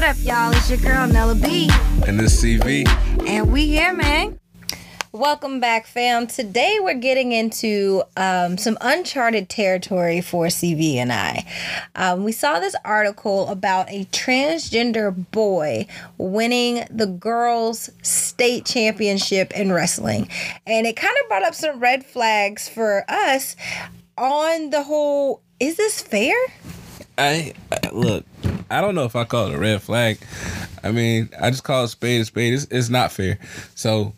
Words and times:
What 0.00 0.16
up, 0.16 0.24
y'all? 0.24 0.50
It's 0.52 0.70
your 0.70 0.78
girl 0.78 1.06
Nella 1.06 1.34
B, 1.34 1.68
And 2.06 2.18
this 2.18 2.42
CV. 2.42 2.88
and 3.28 3.52
we 3.52 3.66
here, 3.66 3.92
man. 3.92 4.40
Welcome 5.12 5.60
back, 5.60 5.86
fam. 5.86 6.26
Today 6.26 6.78
we're 6.80 6.94
getting 6.94 7.32
into 7.32 8.04
um, 8.16 8.56
some 8.56 8.78
uncharted 8.80 9.50
territory 9.50 10.22
for 10.22 10.46
CV 10.46 10.94
and 10.94 11.12
I. 11.12 11.44
Um, 11.94 12.24
we 12.24 12.32
saw 12.32 12.60
this 12.60 12.74
article 12.82 13.46
about 13.48 13.90
a 13.90 14.06
transgender 14.06 15.14
boy 15.32 15.86
winning 16.16 16.86
the 16.90 17.06
girls' 17.06 17.90
state 18.00 18.64
championship 18.64 19.52
in 19.52 19.70
wrestling, 19.70 20.30
and 20.66 20.86
it 20.86 20.96
kind 20.96 21.14
of 21.22 21.28
brought 21.28 21.42
up 21.42 21.54
some 21.54 21.78
red 21.78 22.06
flags 22.06 22.70
for 22.70 23.04
us 23.06 23.54
on 24.16 24.70
the 24.70 24.82
whole. 24.82 25.42
Is 25.60 25.76
this 25.76 26.00
fair? 26.00 26.34
I, 27.18 27.52
I 27.70 27.90
look. 27.92 28.24
I 28.70 28.80
don't 28.80 28.94
know 28.94 29.04
if 29.04 29.16
I 29.16 29.24
call 29.24 29.48
it 29.48 29.54
a 29.54 29.58
red 29.58 29.82
flag. 29.82 30.18
I 30.82 30.92
mean, 30.92 31.28
I 31.40 31.50
just 31.50 31.64
call 31.64 31.84
it 31.84 31.88
spade 31.88 32.20
a 32.20 32.24
spade. 32.24 32.54
It's, 32.54 32.64
it's 32.70 32.88
not 32.88 33.12
fair. 33.12 33.38
So, 33.74 34.14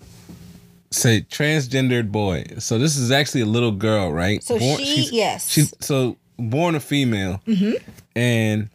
say 0.91 1.23
transgendered 1.23 2.12
boy. 2.12 2.45
So 2.59 2.79
this 2.79 2.96
is 2.96 3.10
actually 3.10 3.41
a 3.41 3.46
little 3.46 3.73
girl, 3.73 4.12
right? 4.12 4.43
So 4.43 4.59
she- 4.59 4.84
she's- 4.84 5.12
yes. 5.12 5.48
She's 5.48 5.74
so 5.80 6.16
born 6.38 6.74
a 6.74 6.80
female, 6.80 7.41
mm-hmm. 7.46 7.74
and 8.16 8.69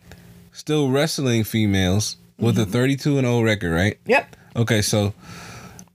still 0.51 0.89
wrestling 0.89 1.43
females 1.43 2.17
with 2.39 2.57
a 2.57 2.63
mm-hmm. 2.63 2.71
32 2.71 3.17
and 3.17 3.27
0 3.27 3.41
record, 3.41 3.71
right? 3.71 3.97
Yep. 4.05 4.35
Okay, 4.55 4.81
so 4.81 5.13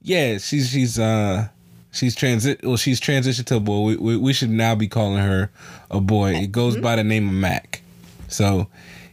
yeah, 0.02 0.38
she's 0.38 0.70
she's 0.70 0.98
uh 0.98 1.48
she's 1.90 2.14
transit 2.14 2.64
well 2.64 2.76
she's 2.76 3.00
transitioned 3.00 3.46
to 3.46 3.56
a 3.56 3.60
boy. 3.60 3.86
We, 3.86 3.96
we 3.96 4.16
we 4.16 4.32
should 4.32 4.50
now 4.50 4.74
be 4.74 4.88
calling 4.88 5.22
her 5.22 5.50
a 5.90 6.00
boy. 6.00 6.34
It 6.34 6.52
goes 6.52 6.74
mm-hmm. 6.74 6.82
by 6.82 6.96
the 6.96 7.04
name 7.04 7.28
of 7.28 7.34
Mack. 7.34 7.82
So 8.28 8.68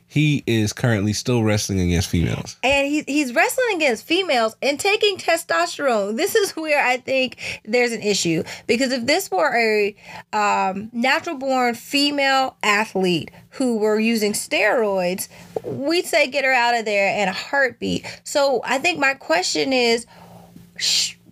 he 0.10 0.44
is 0.48 0.74
currently 0.74 1.14
still 1.14 1.44
wrestling 1.44 1.80
against 1.80 2.10
females. 2.10 2.58
and 2.64 2.88
he, 2.88 3.04
he's 3.08 3.34
wrestling 3.34 3.76
against 3.76 4.04
females 4.04 4.56
and 4.62 4.80
taking 4.80 5.18
testosterone. 5.18 6.18
This 6.18 6.36
is 6.36 6.52
where 6.56 6.84
I 6.84 6.98
think 6.98 7.62
there's 7.64 7.92
an 7.92 8.02
issue 8.02 8.44
because 8.66 8.92
if 8.92 9.06
this 9.06 9.30
were 9.30 9.56
a 9.56 9.96
um, 10.34 10.90
natural 10.92 11.38
born 11.38 11.76
female 11.76 12.58
athlete 12.64 13.30
who 13.52 13.78
were 13.78 14.00
using 14.00 14.34
steroids, 14.34 15.28
we'd 15.64 16.08
say 16.08 16.28
get 16.28 16.44
her 16.44 16.54
out 16.54 16.76
of 16.76 16.86
there 16.86 17.22
in 17.22 17.30
a 17.30 17.34
heartbeat. 17.34 18.22
So 18.24 18.62
I 18.66 18.80
think 18.80 19.00
my 19.00 19.14
question 19.14 19.72
is, 19.72 20.08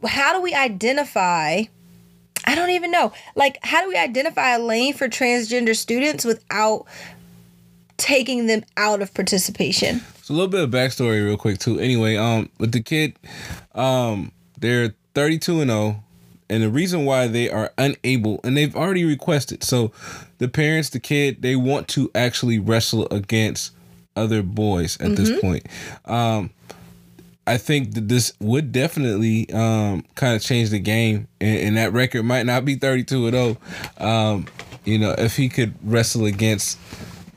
how 0.05 0.33
do 0.33 0.41
we 0.41 0.53
identify? 0.53 1.63
I 2.45 2.55
don't 2.55 2.69
even 2.69 2.91
know. 2.91 3.11
Like, 3.35 3.57
how 3.63 3.81
do 3.81 3.89
we 3.89 3.97
identify 3.97 4.55
a 4.55 4.59
lane 4.59 4.93
for 4.93 5.09
transgender 5.09 5.75
students 5.75 6.23
without 6.23 6.85
taking 7.97 8.47
them 8.47 8.63
out 8.77 9.01
of 9.01 9.13
participation? 9.13 10.01
So 10.21 10.33
a 10.33 10.35
little 10.35 10.49
bit 10.49 10.63
of 10.63 10.69
backstory 10.69 11.23
real 11.23 11.37
quick 11.37 11.59
too. 11.59 11.79
Anyway, 11.79 12.15
um 12.15 12.49
with 12.59 12.71
the 12.71 12.81
kid, 12.81 13.17
um, 13.75 14.31
they're 14.59 14.93
32 15.15 15.61
and 15.61 15.71
0. 15.71 16.03
And 16.49 16.63
the 16.63 16.69
reason 16.69 17.03
why 17.03 17.27
they 17.27 17.49
are 17.49 17.73
unable, 17.77 18.39
and 18.43 18.55
they've 18.55 18.73
already 18.73 19.03
requested. 19.03 19.65
So 19.65 19.91
the 20.37 20.47
parents, 20.47 20.89
the 20.89 20.99
kid, 20.99 21.41
they 21.41 21.57
want 21.57 21.89
to 21.89 22.09
actually 22.15 22.57
wrestle 22.57 23.05
against 23.11 23.73
other 24.15 24.41
boys 24.43 24.99
at 25.01 25.15
this 25.17 25.39
point. 25.41 25.65
Um, 26.05 26.51
I 27.45 27.57
think 27.57 27.93
that 27.93 28.09
this 28.09 28.33
would 28.39 28.71
definitely 28.71 29.49
um, 29.51 30.03
kind 30.15 30.35
of 30.35 30.41
change 30.41 30.69
the 30.69 30.79
game, 30.79 31.27
and, 31.39 31.59
and 31.59 31.77
that 31.77 31.93
record 31.93 32.23
might 32.23 32.45
not 32.45 32.63
be 32.65 32.75
32 32.75 33.27
and 33.27 33.33
0. 33.33 33.57
Um, 33.97 34.45
you 34.85 34.97
know, 34.97 35.15
if 35.17 35.35
he 35.35 35.49
could 35.49 35.73
wrestle 35.83 36.25
against 36.25 36.77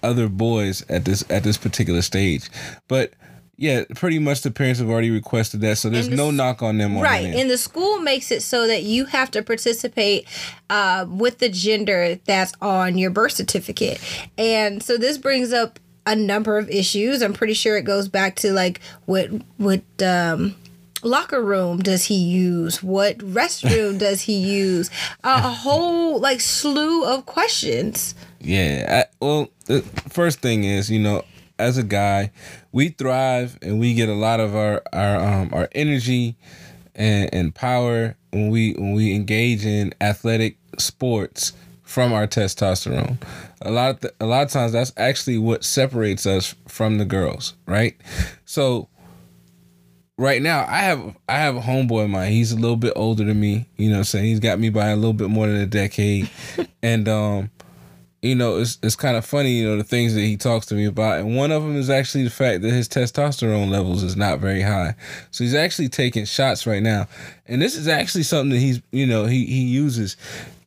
other 0.02 0.28
boys 0.28 0.84
at 0.88 1.04
this 1.04 1.24
at 1.30 1.42
this 1.42 1.56
particular 1.56 2.02
stage, 2.02 2.50
but 2.88 3.12
yeah, 3.60 3.84
pretty 3.94 4.18
much 4.18 4.40
the 4.40 4.50
parents 4.50 4.80
have 4.80 4.88
already 4.88 5.10
requested 5.10 5.60
that, 5.60 5.76
so 5.76 5.90
there's 5.90 6.08
the 6.08 6.16
no 6.16 6.30
knock 6.30 6.62
on 6.62 6.78
them. 6.78 6.96
On 6.96 7.02
Right. 7.02 7.26
And 7.26 7.50
the 7.50 7.58
school 7.58 7.98
makes 7.98 8.30
it 8.30 8.40
so 8.40 8.66
that 8.66 8.84
you 8.84 9.04
have 9.04 9.30
to 9.32 9.42
participate 9.42 10.26
uh, 10.70 11.04
with 11.06 11.40
the 11.40 11.50
gender 11.50 12.18
that's 12.24 12.54
on 12.62 12.96
your 12.96 13.10
birth 13.10 13.32
certificate. 13.32 14.00
And 14.38 14.82
so 14.82 14.96
this 14.96 15.18
brings 15.18 15.52
up 15.52 15.78
a 16.06 16.16
number 16.16 16.56
of 16.56 16.70
issues. 16.70 17.20
I'm 17.20 17.34
pretty 17.34 17.52
sure 17.52 17.76
it 17.76 17.84
goes 17.84 18.08
back 18.08 18.36
to 18.36 18.50
like 18.50 18.80
what 19.04 19.28
what 19.58 19.82
um 20.02 20.56
locker 21.02 21.42
room 21.42 21.80
does 21.80 22.06
he 22.06 22.14
use? 22.14 22.82
What 22.82 23.18
restroom 23.18 23.98
does 24.06 24.22
he 24.22 24.38
use? 24.38 24.90
a 25.22 25.40
whole 25.50 26.18
like 26.18 26.40
slew 26.40 27.04
of 27.04 27.26
questions. 27.26 28.14
Yeah. 28.40 29.04
I, 29.04 29.24
well, 29.24 29.48
the 29.66 29.82
first 29.82 30.40
thing 30.40 30.64
is, 30.64 30.90
you 30.90 30.98
know, 30.98 31.24
as 31.58 31.76
a 31.78 31.82
guy, 31.82 32.32
we 32.72 32.88
thrive 32.88 33.58
and 33.62 33.78
we 33.78 33.94
get 33.94 34.08
a 34.08 34.14
lot 34.14 34.40
of 34.40 34.56
our 34.56 34.82
our 34.92 35.16
um 35.16 35.50
our 35.52 35.68
energy 35.72 36.36
and, 36.94 37.32
and 37.32 37.54
power 37.54 38.16
when 38.32 38.50
we 38.50 38.72
when 38.72 38.94
we 38.94 39.14
engage 39.14 39.64
in 39.66 39.92
athletic 40.00 40.56
sports 40.78 41.52
from 41.82 42.12
our 42.12 42.26
testosterone. 42.26 43.18
A 43.62 43.70
lot 43.70 43.90
of 43.90 44.00
th- 44.00 44.14
a 44.20 44.26
lot 44.26 44.42
of 44.42 44.50
times 44.50 44.72
that's 44.72 44.92
actually 44.96 45.38
what 45.38 45.64
separates 45.64 46.24
us 46.24 46.54
from 46.66 46.98
the 46.98 47.04
girls, 47.04 47.54
right? 47.66 47.96
So 48.46 48.88
right 50.16 50.40
now 50.40 50.64
I 50.68 50.78
have 50.78 51.16
I 51.28 51.38
have 51.38 51.56
a 51.56 51.60
homeboy 51.60 52.04
of 52.04 52.10
mine. 52.10 52.32
He's 52.32 52.52
a 52.52 52.56
little 52.56 52.76
bit 52.76 52.92
older 52.96 53.24
than 53.24 53.38
me. 53.38 53.66
You 53.76 53.90
know 53.90 53.98
I'm 53.98 54.04
saying? 54.04 54.24
He's 54.24 54.40
got 54.40 54.58
me 54.58 54.70
by 54.70 54.88
a 54.88 54.96
little 54.96 55.12
bit 55.12 55.28
more 55.28 55.46
than 55.46 55.56
a 55.56 55.66
decade. 55.66 56.30
and 56.82 57.08
um 57.08 57.50
you 58.22 58.34
know, 58.34 58.58
it's 58.58 58.78
it's 58.82 58.96
kind 58.96 59.16
of 59.16 59.24
funny, 59.24 59.52
you 59.52 59.66
know, 59.66 59.76
the 59.76 59.84
things 59.84 60.14
that 60.14 60.20
he 60.20 60.36
talks 60.36 60.66
to 60.66 60.74
me 60.74 60.84
about, 60.84 61.20
and 61.20 61.36
one 61.36 61.50
of 61.50 61.62
them 61.62 61.76
is 61.76 61.88
actually 61.88 62.24
the 62.24 62.30
fact 62.30 62.62
that 62.62 62.70
his 62.70 62.88
testosterone 62.88 63.70
levels 63.70 64.02
is 64.02 64.16
not 64.16 64.40
very 64.40 64.60
high. 64.60 64.94
So 65.30 65.42
he's 65.44 65.54
actually 65.54 65.88
taking 65.88 66.26
shots 66.26 66.66
right 66.66 66.82
now, 66.82 67.08
and 67.46 67.62
this 67.62 67.76
is 67.76 67.88
actually 67.88 68.24
something 68.24 68.50
that 68.50 68.58
he's, 68.58 68.82
you 68.92 69.06
know, 69.06 69.24
he 69.24 69.46
he 69.46 69.62
uses, 69.62 70.16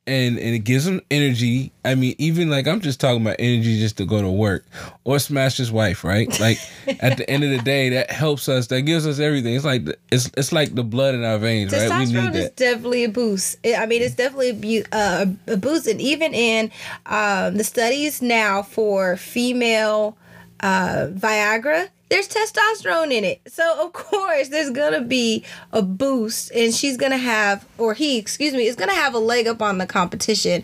and 0.06 0.38
and 0.38 0.56
it 0.56 0.60
gives 0.60 0.86
him 0.86 1.02
energy. 1.10 1.72
I 1.86 1.96
mean, 1.96 2.16
even 2.18 2.50
like 2.50 2.68
I'm 2.68 2.82
just 2.82 3.00
talking 3.00 3.22
about 3.22 3.38
energy 3.40 3.80
just 3.80 3.98
to 3.98 4.06
go 4.06 4.22
to 4.22 4.30
work 4.30 4.66
or 5.04 5.20
smash 5.20 5.58
his 5.58 5.72
wife, 5.72 6.04
right? 6.04 6.28
Like 6.40 6.58
at 7.00 7.18
the 7.18 7.30
end 7.30 7.44
of 7.44 7.52
the 7.52 7.60
day, 7.60 7.90
that 7.90 8.12
helps 8.12 8.50
us. 8.50 8.68
That 8.68 8.82
gives 8.82 9.08
us 9.08 9.20
everything. 9.20 9.56
It's 9.56 9.66
like 9.66 9.86
the, 9.86 9.98
it's 10.12 10.30
it's 10.36 10.52
like 10.52 10.76
the 10.76 10.84
blood 10.84 11.16
in 11.16 11.24
our 11.24 11.38
veins, 11.38 11.72
right? 11.72 11.90
We 11.90 12.06
need 12.06 12.16
Testosterone 12.16 12.36
is 12.36 12.50
definitely 12.52 13.04
a 13.06 13.10
boost. 13.10 13.58
I 13.66 13.86
mean, 13.86 14.02
it's 14.02 14.16
definitely 14.16 14.84
a, 14.92 14.96
uh, 14.96 15.26
a 15.48 15.58
boost, 15.58 15.88
and 15.88 16.02
even 16.02 16.34
in 16.34 16.72
um, 17.06 17.58
the 17.58 17.64
studies 17.64 18.22
now 18.22 18.62
for 18.62 19.16
female 19.16 20.18
uh, 20.60 21.08
Viagra, 21.12 21.90
there's 22.14 22.28
testosterone 22.28 23.12
in 23.12 23.24
it. 23.24 23.42
So 23.48 23.84
of 23.84 23.92
course, 23.92 24.50
there's 24.50 24.70
gonna 24.70 25.02
be 25.02 25.44
a 25.72 25.82
boost, 25.82 26.52
and 26.52 26.72
she's 26.72 26.96
gonna 26.96 27.18
have, 27.18 27.66
or 27.80 27.96
he, 27.96 28.20
excuse 28.20 28.54
me, 28.54 28.68
is 28.68 28.76
gonna 28.76 28.94
have 28.94 29.16
a 29.16 29.20
leg 29.20 29.48
up 29.48 29.64
on 29.64 29.80
the 29.80 29.88
competition. 29.88 30.64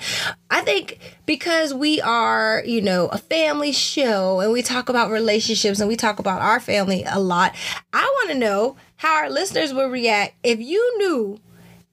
I 0.51 0.61
think 0.61 0.99
because 1.25 1.73
we 1.73 2.01
are, 2.01 2.61
you 2.67 2.81
know, 2.81 3.07
a 3.07 3.17
family 3.17 3.71
show, 3.71 4.41
and 4.41 4.53
we 4.53 4.61
talk 4.61 4.89
about 4.89 5.09
relationships, 5.09 5.79
and 5.79 5.89
we 5.89 5.95
talk 5.95 6.19
about 6.19 6.43
our 6.43 6.59
family 6.59 7.03
a 7.07 7.19
lot. 7.19 7.55
I 7.93 8.03
want 8.03 8.29
to 8.29 8.37
know 8.37 8.75
how 8.97 9.15
our 9.15 9.29
listeners 9.31 9.73
would 9.73 9.91
react 9.91 10.35
if 10.43 10.59
you 10.59 10.97
knew 10.99 11.39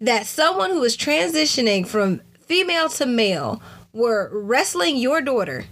that 0.02 0.26
someone 0.26 0.68
who 0.68 0.84
is 0.84 0.98
transitioning 0.98 1.86
from 1.86 2.20
female 2.40 2.90
to 2.90 3.06
male 3.06 3.62
were 3.94 4.28
wrestling 4.34 4.98
your 4.98 5.22
daughter 5.22 5.64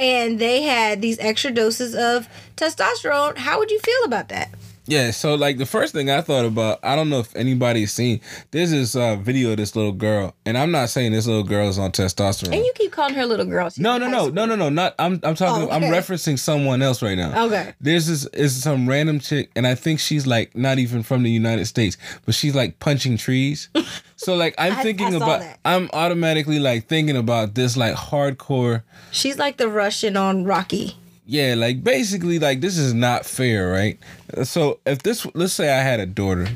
and 0.00 0.38
they 0.38 0.62
had 0.62 1.02
these 1.02 1.18
extra 1.20 1.50
doses 1.50 1.94
of 1.94 2.28
testosterone, 2.56 3.36
how 3.38 3.58
would 3.58 3.70
you 3.70 3.78
feel 3.80 4.04
about 4.04 4.28
that? 4.30 4.50
Yeah, 4.86 5.12
so 5.12 5.36
like 5.36 5.58
the 5.58 5.66
first 5.66 5.92
thing 5.92 6.10
I 6.10 6.20
thought 6.20 6.44
about, 6.44 6.80
I 6.82 6.96
don't 6.96 7.10
know 7.10 7.20
if 7.20 7.36
anybody's 7.36 7.92
seen. 7.92 8.20
There's 8.50 8.72
this 8.72 8.96
uh, 8.96 9.14
video 9.14 9.52
of 9.52 9.58
this 9.58 9.76
little 9.76 9.92
girl, 9.92 10.34
and 10.44 10.58
I'm 10.58 10.72
not 10.72 10.88
saying 10.88 11.12
this 11.12 11.28
little 11.28 11.44
girl 11.44 11.68
is 11.68 11.78
on 11.78 11.92
testosterone. 11.92 12.52
And 12.52 12.64
you 12.64 12.72
keep 12.74 12.90
calling 12.90 13.14
her 13.14 13.24
little 13.24 13.46
girl. 13.46 13.70
No, 13.78 13.98
no, 13.98 14.08
no, 14.08 14.30
no, 14.30 14.46
no, 14.46 14.56
no, 14.56 14.68
not. 14.68 14.96
I'm, 14.98 15.20
I'm 15.22 15.36
talking. 15.36 15.68
Oh, 15.68 15.70
I'm 15.70 15.82
referencing 15.82 16.36
someone 16.36 16.82
else 16.82 17.02
right 17.02 17.16
now. 17.16 17.46
Okay. 17.46 17.72
There's 17.80 18.08
this 18.08 18.26
is 18.32 18.60
some 18.60 18.88
random 18.88 19.20
chick, 19.20 19.52
and 19.54 19.64
I 19.64 19.76
think 19.76 20.00
she's 20.00 20.26
like 20.26 20.56
not 20.56 20.80
even 20.80 21.04
from 21.04 21.22
the 21.22 21.30
United 21.30 21.66
States, 21.66 21.96
but 22.26 22.34
she's 22.34 22.56
like 22.56 22.80
punching 22.80 23.16
trees. 23.16 23.68
so 24.20 24.34
like 24.36 24.54
I'm 24.58 24.74
I- 24.74 24.82
thinking 24.82 25.14
I 25.14 25.16
about. 25.16 25.40
that. 25.40 25.58
I'm 25.64 25.88
automatically 25.92 26.58
like 26.58 26.86
thinking 26.88 27.16
about 27.16 27.54
this 27.54 27.76
like 27.76 27.94
hardcore. 27.94 28.82
She's 29.10 29.38
like 29.38 29.56
the 29.56 29.68
Russian 29.68 30.16
on 30.16 30.44
Rocky. 30.44 30.96
Yeah, 31.26 31.54
like 31.54 31.84
basically, 31.84 32.40
like 32.40 32.60
this 32.60 32.76
is 32.76 32.92
not 32.92 33.24
fair, 33.24 33.70
right? 33.70 33.98
So 34.42 34.80
if 34.84 35.04
this, 35.04 35.24
let's 35.34 35.52
say 35.52 35.72
I 35.72 35.80
had 35.80 36.00
a 36.00 36.06
daughter, 36.06 36.48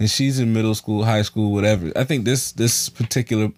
and 0.00 0.10
she's 0.10 0.40
in 0.40 0.52
middle 0.52 0.74
school, 0.74 1.04
high 1.04 1.22
school, 1.22 1.52
whatever. 1.52 1.92
I 1.94 2.02
think 2.02 2.24
this 2.24 2.50
this 2.52 2.88
particular 2.88 3.52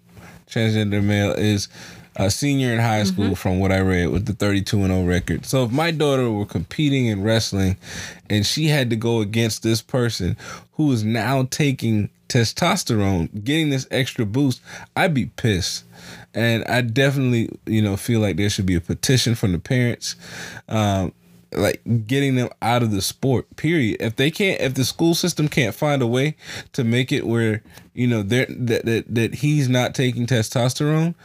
transgender 0.47 1.03
male 1.03 1.31
is 1.31 1.69
a 2.15 2.29
senior 2.29 2.71
in 2.71 2.79
high 2.79 3.03
school, 3.03 3.25
mm-hmm. 3.25 3.33
from 3.33 3.59
what 3.59 3.71
I 3.71 3.79
read, 3.79 4.09
with 4.09 4.27
the 4.27 4.33
thirty-two 4.33 4.77
and 4.83 4.93
zero 4.93 5.05
record. 5.05 5.45
So 5.45 5.63
if 5.63 5.71
my 5.71 5.89
daughter 5.89 6.29
were 6.29 6.45
competing 6.45 7.07
in 7.07 7.23
wrestling, 7.23 7.75
and 8.29 8.45
she 8.45 8.67
had 8.67 8.91
to 8.91 8.95
go 8.95 9.21
against 9.21 9.63
this 9.63 9.81
person 9.81 10.37
who 10.73 10.91
is 10.91 11.03
now 11.03 11.47
taking 11.49 12.09
testosterone, 12.29 13.43
getting 13.43 13.69
this 13.69 13.87
extra 13.91 14.25
boost, 14.25 14.61
I'd 14.95 15.13
be 15.13 15.25
pissed. 15.25 15.83
And 16.33 16.63
I 16.65 16.81
definitely, 16.81 17.49
you 17.65 17.81
know, 17.81 17.97
feel 17.97 18.19
like 18.21 18.37
there 18.37 18.49
should 18.49 18.65
be 18.65 18.75
a 18.75 18.81
petition 18.81 19.35
from 19.35 19.51
the 19.51 19.59
parents. 19.59 20.15
Um, 20.69 21.13
like 21.53 21.81
getting 22.05 22.35
them 22.35 22.49
out 22.61 22.83
of 22.83 22.91
the 22.91 23.01
sport. 23.01 23.55
Period. 23.55 23.97
If 23.99 24.15
they 24.15 24.29
can't, 24.31 24.61
if 24.61 24.75
the 24.75 24.85
school 24.85 25.15
system 25.15 25.47
can't 25.47 25.73
find 25.73 26.01
a 26.01 26.07
way 26.07 26.35
to 26.73 26.83
make 26.83 27.11
it 27.11 27.25
where 27.25 27.63
you 27.93 28.07
know 28.07 28.21
they're 28.21 28.45
that 28.47 28.85
that, 28.85 29.05
that 29.07 29.33
he's 29.35 29.67
not 29.67 29.95
taking 29.95 30.27
testosterone, 30.27 31.15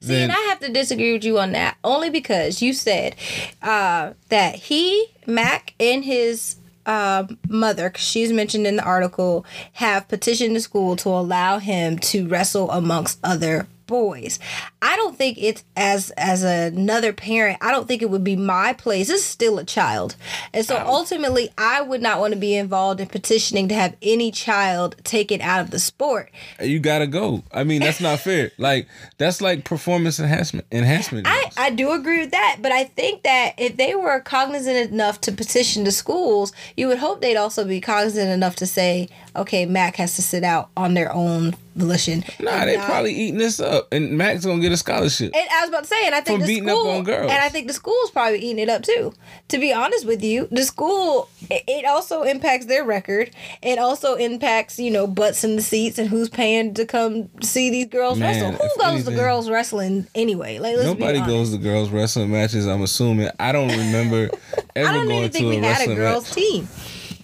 See, 0.00 0.14
and 0.14 0.32
I 0.32 0.38
have 0.48 0.60
to 0.60 0.72
disagree 0.72 1.12
with 1.12 1.24
you 1.24 1.38
on 1.38 1.52
that 1.52 1.76
only 1.84 2.10
because 2.10 2.62
you 2.62 2.72
said 2.72 3.16
uh, 3.62 4.12
that 4.28 4.54
he, 4.54 5.06
Mack, 5.26 5.74
and 5.78 6.04
his 6.04 6.56
uh, 6.86 7.26
mother, 7.48 7.92
she's 7.96 8.32
mentioned 8.32 8.66
in 8.66 8.76
the 8.76 8.84
article, 8.84 9.44
have 9.74 10.08
petitioned 10.08 10.56
the 10.56 10.60
school 10.60 10.96
to 10.96 11.08
allow 11.08 11.58
him 11.58 11.98
to 11.98 12.26
wrestle 12.28 12.70
amongst 12.70 13.18
other 13.22 13.66
boys. 13.86 14.38
I 14.82 14.96
don't 14.96 15.16
think 15.16 15.36
it's 15.38 15.64
as 15.76 16.10
as 16.12 16.42
another 16.42 17.12
parent. 17.12 17.58
I 17.60 17.70
don't 17.70 17.86
think 17.86 18.02
it 18.02 18.10
would 18.10 18.24
be 18.24 18.36
my 18.36 18.72
place. 18.72 19.08
This 19.08 19.20
is 19.20 19.26
still 19.26 19.58
a 19.58 19.64
child, 19.64 20.16
and 20.54 20.64
so 20.64 20.76
ultimately, 20.86 21.50
I 21.58 21.82
would 21.82 22.00
not 22.02 22.20
want 22.20 22.32
to 22.34 22.40
be 22.40 22.54
involved 22.54 23.00
in 23.00 23.06
petitioning 23.08 23.68
to 23.68 23.74
have 23.74 23.96
any 24.02 24.30
child 24.30 24.96
taken 25.04 25.40
out 25.40 25.60
of 25.60 25.70
the 25.70 25.78
sport. 25.78 26.30
you 26.60 26.78
gotta 26.80 27.06
go. 27.06 27.42
I 27.52 27.64
mean, 27.64 27.80
that's 27.82 28.00
not 28.00 28.20
fair. 28.20 28.50
Like 28.58 28.88
that's 29.18 29.40
like 29.40 29.64
performance 29.64 30.18
enhancement 30.20 30.66
enhancement. 30.72 31.26
I. 31.28 31.50
I 31.56 31.70
do 31.70 31.92
agree 31.92 32.20
with 32.20 32.30
that, 32.30 32.58
but 32.60 32.72
I 32.72 32.84
think 32.84 33.22
that 33.24 33.54
if 33.58 33.76
they 33.76 33.94
were 33.94 34.20
cognizant 34.20 34.90
enough 34.90 35.20
to 35.22 35.32
petition 35.32 35.84
the 35.84 35.92
schools, 35.92 36.52
you 36.76 36.88
would 36.88 36.98
hope 36.98 37.20
they'd 37.20 37.36
also 37.36 37.64
be 37.64 37.80
cognizant 37.80 38.30
enough 38.30 38.56
to 38.56 38.66
say, 38.66 39.08
okay, 39.36 39.66
Mack 39.66 39.96
has 39.96 40.16
to 40.16 40.22
sit 40.22 40.42
out 40.42 40.70
on 40.76 40.94
their 40.94 41.12
own 41.12 41.54
volition. 41.76 42.24
nah, 42.40 42.64
they 42.64 42.76
not- 42.76 42.86
probably 42.86 43.12
eating 43.14 43.38
this 43.38 43.60
up, 43.60 43.92
and 43.92 44.16
Mack's 44.16 44.44
gonna 44.46 44.60
get 44.62 44.69
a 44.72 44.76
scholarship. 44.76 45.32
And 45.34 45.48
I 45.50 45.60
was 45.60 45.68
about 45.70 45.82
to 45.84 45.88
say, 45.88 46.06
and 46.06 46.14
I 46.14 46.20
think 46.20 46.40
From 46.40 46.46
the 46.46 46.54
beating 46.54 46.68
up 46.68 46.76
school, 46.78 46.90
on 46.90 47.04
girls. 47.04 47.30
and 47.30 47.40
I 47.40 47.48
think 47.48 47.66
the 47.68 47.72
school's 47.74 48.10
probably 48.10 48.38
eating 48.40 48.58
it 48.58 48.68
up 48.68 48.82
too. 48.82 49.12
To 49.48 49.58
be 49.58 49.72
honest 49.72 50.06
with 50.06 50.22
you, 50.22 50.48
the 50.50 50.64
school 50.64 51.28
it, 51.50 51.84
also 51.84 52.22
impacts 52.22 52.66
their 52.66 52.84
record. 52.84 53.30
It 53.62 53.78
also 53.78 54.14
impacts 54.14 54.78
you 54.78 54.90
know 54.90 55.06
butts 55.06 55.44
in 55.44 55.56
the 55.56 55.62
seats 55.62 55.98
and 55.98 56.08
who's 56.08 56.28
paying 56.28 56.74
to 56.74 56.84
come 56.86 57.28
see 57.42 57.70
these 57.70 57.86
girls 57.86 58.18
Man, 58.18 58.34
wrestle. 58.34 58.52
Who 58.52 58.80
goes 58.82 58.92
anything- 58.94 59.14
to 59.14 59.18
girls 59.18 59.50
wrestling 59.50 60.06
anyway? 60.14 60.58
Like 60.58 60.76
let's 60.76 60.86
Nobody 60.86 61.20
goes 61.20 61.50
to 61.52 61.58
girls 61.58 61.90
wrestling 61.90 62.30
matches. 62.30 62.66
I'm 62.66 62.82
assuming. 62.82 63.30
I 63.38 63.52
don't 63.52 63.68
remember 63.70 64.30
ever 64.76 64.88
I 64.88 64.92
don't 64.92 65.06
going 65.08 65.18
even 65.18 65.30
think 65.32 65.44
to 65.44 65.48
we 65.50 65.56
a 65.58 65.64
had 65.72 65.88
a 65.88 65.94
girls 65.94 66.24
match. 66.24 66.34
team. 66.34 66.68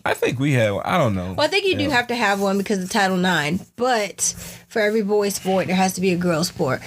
I 0.07 0.15
think 0.15 0.39
we 0.39 0.53
have. 0.53 0.77
I 0.85 0.99
don't 0.99 1.15
know. 1.17 1.33
Well, 1.33 1.47
I 1.47 1.49
think 1.49 1.67
you 1.67 1.77
do 1.77 1.91
have 1.91 2.07
to 2.07 2.15
have 2.15 2.41
one 2.41 2.59
because 2.59 2.83
of 2.83 2.89
Title 2.91 3.19
IX. 3.25 3.63
But 3.75 4.21
for 4.69 4.81
every 4.81 5.03
boy 5.03 5.31
sport, 5.31 5.67
there 5.67 5.75
has 5.75 5.95
to 5.95 6.01
be 6.01 6.13
a 6.13 6.17
girl 6.17 6.45
sport. 6.45 6.81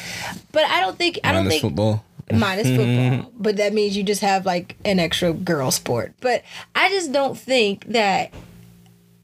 But 0.53 0.63
I 0.65 0.79
don't 0.79 0.97
think 0.97 1.19
I 1.23 1.33
don't 1.33 1.47
think 1.47 1.61
football. 1.61 2.03
minus 2.31 2.67
football. 2.67 3.31
But 3.39 3.57
that 3.57 3.73
means 3.73 3.97
you 3.97 4.03
just 4.03 4.21
have 4.21 4.45
like 4.45 4.77
an 4.85 4.99
extra 4.99 5.33
girl 5.33 5.71
sport. 5.71 6.13
But 6.21 6.43
I 6.75 6.89
just 6.89 7.11
don't 7.11 7.37
think 7.37 7.85
that 7.87 8.31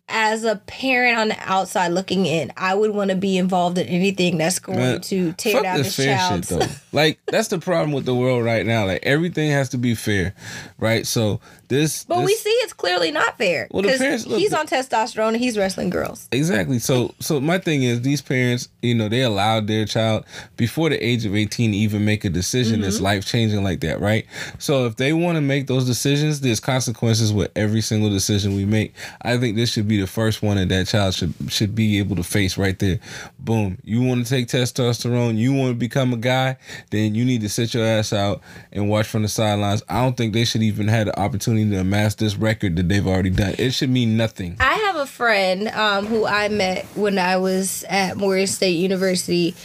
as 0.08 0.44
a 0.44 0.58
parent 0.68 1.18
on 1.18 1.30
the 1.30 1.38
outside 1.40 1.88
looking 1.90 2.26
in, 2.26 2.52
I 2.58 2.76
would 2.76 2.92
want 2.92 3.10
to 3.10 3.16
be 3.16 3.38
involved 3.38 3.78
in 3.78 3.88
anything 3.88 4.38
that's 4.38 4.60
going 4.60 4.78
Man, 4.78 5.02
to 5.02 5.34
tear 5.34 5.62
down 5.64 5.78
this 5.80 5.96
fair 5.96 6.16
child's. 6.16 6.48
shit 6.50 6.60
though. 6.60 6.68
like 6.92 7.20
that's 7.28 7.48
the 7.48 7.58
problem 7.60 7.92
with 7.92 8.06
the 8.06 8.14
world 8.16 8.46
right 8.46 8.66
now. 8.66 8.86
Like 8.86 9.02
everything 9.04 9.50
has 9.52 9.70
to 9.70 9.78
be 9.78 9.96
fair, 9.96 10.36
right? 10.78 11.08
So 11.08 11.40
this. 11.70 12.04
But 12.06 12.18
this, 12.20 12.26
we 12.28 12.36
see 12.36 12.50
it's 12.50 12.74
clearly 12.74 13.10
not 13.12 13.38
fair 13.40 13.68
Well, 13.72 13.82
the 13.82 13.98
parents- 13.98 14.28
look, 14.28 14.40
he's 14.40 14.54
on 14.54 14.68
testosterone 14.68 15.30
and 15.30 15.38
he's 15.38 15.58
wrestling 15.58 15.90
girls. 15.90 16.30
Exactly. 16.32 16.78
So 16.80 17.14
so 17.20 17.42
my 17.42 17.58
thing 17.58 17.82
is 17.84 18.02
these 18.04 18.22
parents, 18.22 18.70
you 18.84 18.94
know, 18.94 19.10
they 19.10 19.22
allowed 19.24 19.66
their 19.68 19.86
child 19.86 20.26
before 20.56 20.90
the 20.90 21.04
age 21.04 21.26
of 21.26 21.36
18 21.36 21.72
to 21.72 21.78
even 21.78 22.06
make 22.06 22.24
a 22.26 22.30
decision 22.30 22.82
that's 22.82 22.96
Mm-hmm. 22.96 23.04
life 23.06 23.26
changing 23.26 23.64
like 23.64 23.80
that, 23.82 24.00
right? 24.00 24.26
So 24.60 24.86
if 24.86 24.96
they 24.98 25.12
want 25.14 25.36
to 25.38 25.42
make 25.42 25.68
those 25.68 25.86
decisions, 25.86 26.42
there's 26.42 26.60
consequences 26.60 27.34
with 27.34 27.52
every 27.56 27.82
single 27.82 28.10
decision 28.10 28.56
we 28.56 28.64
make. 28.66 28.94
I 29.24 29.38
think 29.38 29.56
this 29.56 29.72
should 29.72 29.88
be 29.88 29.95
the 30.00 30.08
first 30.08 30.42
one 30.42 30.58
that 30.58 30.70
that 30.70 30.88
child 30.88 31.14
should 31.14 31.34
should 31.50 31.76
be 31.76 32.00
able 32.00 32.16
to 32.16 32.24
face 32.24 32.58
right 32.58 32.78
there. 32.80 33.00
Boom. 33.40 33.78
You 33.84 34.02
want 34.02 34.26
to 34.26 34.30
take 34.30 34.48
testosterone, 34.48 35.38
you 35.38 35.54
want 35.54 35.72
to 35.72 35.76
become 35.76 36.14
a 36.14 36.18
guy, 36.18 36.58
then 36.92 37.16
you 37.16 37.26
need 37.26 37.42
to 37.42 37.50
sit 37.50 37.74
your 37.74 37.86
ass 37.86 38.14
out 38.14 38.42
and 38.72 38.90
watch 38.90 39.08
from 39.08 39.22
the 39.22 39.28
sidelines. 39.28 39.84
I 39.90 40.02
don't 40.02 40.18
think 40.18 40.34
they 40.34 40.46
should 40.46 40.64
even 40.64 40.88
have 40.88 41.08
the 41.08 41.20
opportunity 41.20 41.70
to 41.70 41.80
amass 41.80 42.16
this 42.16 42.36
record 42.36 42.76
that 42.78 42.90
they've 42.90 43.06
already 43.06 43.30
done. 43.30 43.56
It 43.58 43.72
should 43.72 43.90
mean 43.90 44.18
nothing. 44.18 44.58
I 44.60 44.74
have 44.74 44.96
a 44.96 45.06
friend 45.06 45.68
um, 45.70 46.06
who 46.06 46.26
I 46.26 46.50
met 46.50 46.86
when 46.96 47.20
I 47.20 47.38
was 47.38 47.84
at 47.90 48.18
Morris 48.18 48.56
State 48.56 48.78
University 48.78 49.56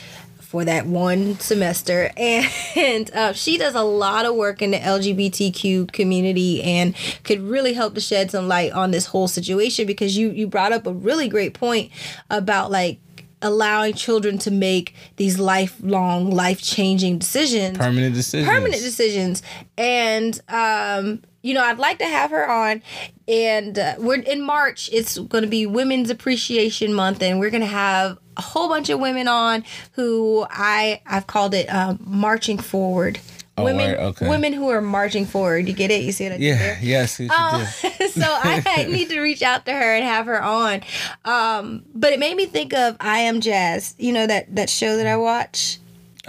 for 0.50 0.64
that 0.64 0.85
one 0.85 1.38
semester, 1.38 2.11
and 2.17 3.08
uh, 3.14 3.32
she 3.32 3.56
does 3.56 3.76
a 3.76 3.82
lot 3.82 4.26
of 4.26 4.35
work 4.35 4.61
in 4.61 4.73
the 4.73 4.79
LGBTQ 4.79 5.93
community 5.93 6.61
and 6.61 6.97
could 7.23 7.41
really 7.41 7.73
help 7.73 7.94
to 7.94 8.00
shed 8.00 8.32
some 8.32 8.49
light 8.49 8.73
on 8.73 8.91
this 8.91 9.06
whole 9.06 9.29
situation 9.29 9.87
because 9.87 10.17
you 10.17 10.31
you 10.31 10.49
brought 10.49 10.73
up 10.73 10.88
a 10.88 10.93
really 10.93 11.29
great 11.29 11.55
point 11.55 11.93
about 12.31 12.69
like 12.69 12.99
allowing 13.41 13.94
children 13.94 14.38
to 14.38 14.50
make 14.50 14.93
these 15.17 15.38
lifelong 15.38 16.32
life 16.32 16.61
changing 16.61 17.19
decisions. 17.19 17.79
Permanent 17.79 18.17
decisions. 18.17 18.49
permanent 18.49 18.82
decisions. 18.82 19.44
And 19.79 20.41
um 20.49 21.23
you 21.43 21.55
know 21.55 21.62
i'd 21.62 21.79
like 21.79 21.99
to 22.00 22.06
have 22.06 22.32
her 22.32 22.50
on. 22.50 22.82
And 23.29 23.79
uh, 23.79 23.94
we're 23.99 24.20
in 24.20 24.43
march 24.43 24.91
it's 24.93 25.17
going 25.17 25.44
to 25.44 25.49
be 25.49 25.64
women's 25.64 26.11
appreciation 26.11 26.93
month 26.93 27.23
and 27.23 27.38
we're 27.38 27.50
going 27.50 27.61
to 27.61 27.67
have 27.67 28.19
a 28.40 28.42
whole 28.52 28.69
bunch 28.69 28.88
of 28.90 28.98
women 28.98 29.28
on 29.28 29.62
who 29.92 30.46
i 30.50 31.00
i've 31.06 31.26
called 31.26 31.52
it 31.54 31.66
um, 31.69 31.98
marching 32.04 32.58
forward 32.58 33.20
Oh, 33.58 33.64
women 33.64 33.90
word, 33.90 33.98
okay. 33.98 34.28
women 34.28 34.52
who 34.54 34.70
are 34.70 34.81
marching 34.81 35.26
forward 35.26 35.69
you 35.69 35.75
get 35.75 35.90
it 35.90 36.02
you 36.02 36.12
see 36.12 36.25
what 36.25 36.32
i 36.32 36.37
did 36.38 36.44
Yeah, 36.44 36.56
there? 36.56 36.78
yes, 36.81 37.20
Um, 37.20 37.26
so 38.20 38.25
I 38.25 38.87
need 38.88 39.10
to 39.10 39.20
reach 39.20 39.42
out 39.42 39.66
to 39.66 39.72
her 39.72 39.94
and 39.96 40.02
have 40.04 40.25
her 40.26 40.42
on. 40.42 40.81
Um, 41.26 41.82
but 41.94 42.12
it 42.14 42.19
made 42.19 42.37
me 42.37 42.46
think 42.46 42.72
of 42.72 42.96
I 43.00 43.19
Am 43.31 43.40
Jazz. 43.42 43.94
You 43.98 44.12
know 44.12 44.26
that 44.26 44.54
that 44.56 44.70
show 44.70 44.96
that 44.96 45.06
I 45.06 45.16
watch. 45.16 45.78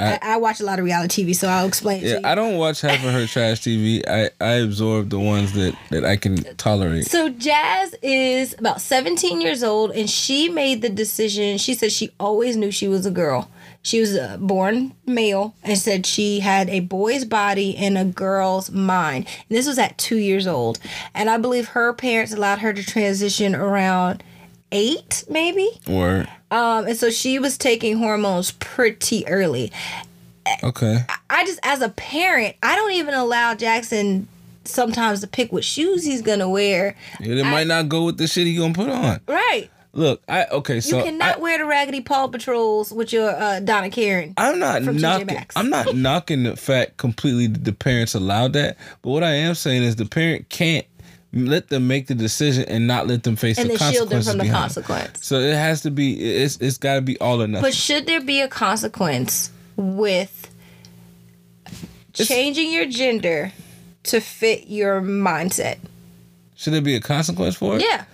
I, 0.01 0.19
I 0.21 0.37
watch 0.37 0.59
a 0.59 0.65
lot 0.65 0.79
of 0.79 0.85
reality 0.85 1.25
TV, 1.25 1.35
so 1.35 1.47
I'll 1.47 1.67
explain. 1.67 2.03
Yeah. 2.03 2.19
I 2.23 2.35
don't 2.35 2.57
watch 2.57 2.81
half 2.81 3.03
of 3.03 3.11
her 3.11 3.27
trash 3.27 3.61
TV. 3.61 4.01
I, 4.07 4.29
I 4.39 4.53
absorb 4.53 5.09
the 5.09 5.19
ones 5.19 5.53
that, 5.53 5.75
that 5.89 6.05
I 6.05 6.17
can 6.17 6.37
tolerate. 6.55 7.05
So 7.05 7.29
Jazz 7.29 7.95
is 8.01 8.55
about 8.57 8.81
17 8.81 9.41
years 9.41 9.63
old, 9.63 9.91
and 9.91 10.09
she 10.09 10.49
made 10.49 10.81
the 10.81 10.89
decision. 10.89 11.57
She 11.57 11.73
said 11.73 11.91
she 11.91 12.11
always 12.19 12.55
knew 12.55 12.71
she 12.71 12.87
was 12.87 13.05
a 13.05 13.11
girl. 13.11 13.49
She 13.83 13.99
was 13.99 14.17
born 14.37 14.93
male, 15.05 15.55
and 15.63 15.77
said 15.77 16.05
she 16.05 16.39
had 16.39 16.69
a 16.69 16.81
boy's 16.81 17.25
body 17.25 17.75
and 17.75 17.97
a 17.97 18.05
girl's 18.05 18.69
mind. 18.69 19.25
And 19.49 19.57
this 19.57 19.67
was 19.67 19.79
at 19.79 19.97
two 19.97 20.17
years 20.17 20.45
old, 20.47 20.79
and 21.13 21.29
I 21.29 21.37
believe 21.37 21.69
her 21.69 21.93
parents 21.93 22.33
allowed 22.33 22.59
her 22.59 22.73
to 22.73 22.83
transition 22.83 23.55
around 23.55 24.23
eight, 24.71 25.23
maybe. 25.29 25.69
Or 25.89 26.25
Um, 26.49 26.87
and 26.87 26.97
so 26.97 27.09
she 27.09 27.39
was 27.39 27.57
taking 27.57 27.97
hormones 27.97 28.51
pretty 28.51 29.27
early. 29.27 29.71
okay, 30.63 31.05
I 31.29 31.45
just, 31.45 31.59
as 31.63 31.81
a 31.81 31.89
parent, 31.89 32.55
I 32.63 32.75
don't 32.75 32.93
even 32.93 33.13
allow 33.13 33.55
Jackson 33.55 34.27
sometimes 34.63 35.21
to 35.21 35.27
pick 35.27 35.51
what 35.51 35.63
shoes 35.63 36.03
he's 36.03 36.21
gonna 36.21 36.49
wear. 36.49 36.95
it 37.19 37.45
might 37.45 37.67
not 37.67 37.89
go 37.89 38.05
with 38.05 38.17
the 38.17 38.27
shit 38.27 38.47
he 38.47 38.55
gonna 38.55 38.73
put 38.73 38.89
on. 38.89 39.19
Right. 39.27 39.69
Look, 39.93 40.21
I 40.29 40.45
okay, 40.45 40.75
You 40.75 41.03
cannot 41.03 41.35
I, 41.35 41.39
wear 41.39 41.57
the 41.57 41.65
Raggedy 41.65 41.99
Paw 41.99 42.27
Patrols 42.27 42.93
with 42.93 43.11
your 43.11 43.29
uh, 43.29 43.59
Donna 43.59 43.89
Karan. 43.89 44.33
I'm 44.37 44.57
not 44.57 44.83
knocking. 44.83 45.37
I'm 45.53 45.69
not 45.69 45.93
knocking 45.95 46.43
the 46.43 46.55
fact 46.55 46.95
completely 46.95 47.47
that 47.47 47.65
the 47.65 47.73
parents 47.73 48.13
allowed 48.15 48.53
that. 48.53 48.77
But 49.01 49.09
what 49.09 49.23
I 49.23 49.33
am 49.33 49.53
saying 49.53 49.83
is 49.83 49.97
the 49.97 50.05
parent 50.05 50.47
can't 50.47 50.85
let 51.33 51.69
them 51.69 51.87
make 51.87 52.07
the 52.07 52.15
decision 52.15 52.65
and 52.65 52.87
not 52.87 53.07
let 53.07 53.23
them 53.23 53.35
face 53.35 53.57
and 53.57 53.69
the 53.69 53.77
then 53.77 53.93
shield 53.93 54.09
them 54.09 54.21
consequences 54.21 54.29
from 54.29 54.37
the 54.37 54.43
behind 54.43 54.63
consequence. 54.63 55.25
So 55.25 55.39
it 55.39 55.55
has 55.55 55.81
to 55.81 55.91
be. 55.91 56.19
It's 56.21 56.57
it's 56.57 56.77
got 56.77 56.95
to 56.95 57.01
be 57.01 57.19
all 57.19 57.41
or 57.41 57.47
nothing. 57.47 57.63
But 57.63 57.73
should 57.73 58.05
there 58.05 58.21
be 58.21 58.41
a 58.41 58.47
consequence 58.47 59.51
with 59.75 60.49
changing 62.13 62.71
your 62.71 62.85
gender 62.85 63.51
to 64.03 64.19
fit 64.19 64.67
your 64.67 65.01
mindset? 65.01 65.77
Should 66.55 66.73
there 66.73 66.81
be 66.81 66.95
a 66.95 67.01
consequence 67.01 67.55
for 67.55 67.77
it? 67.77 67.81
Yeah. 67.81 68.05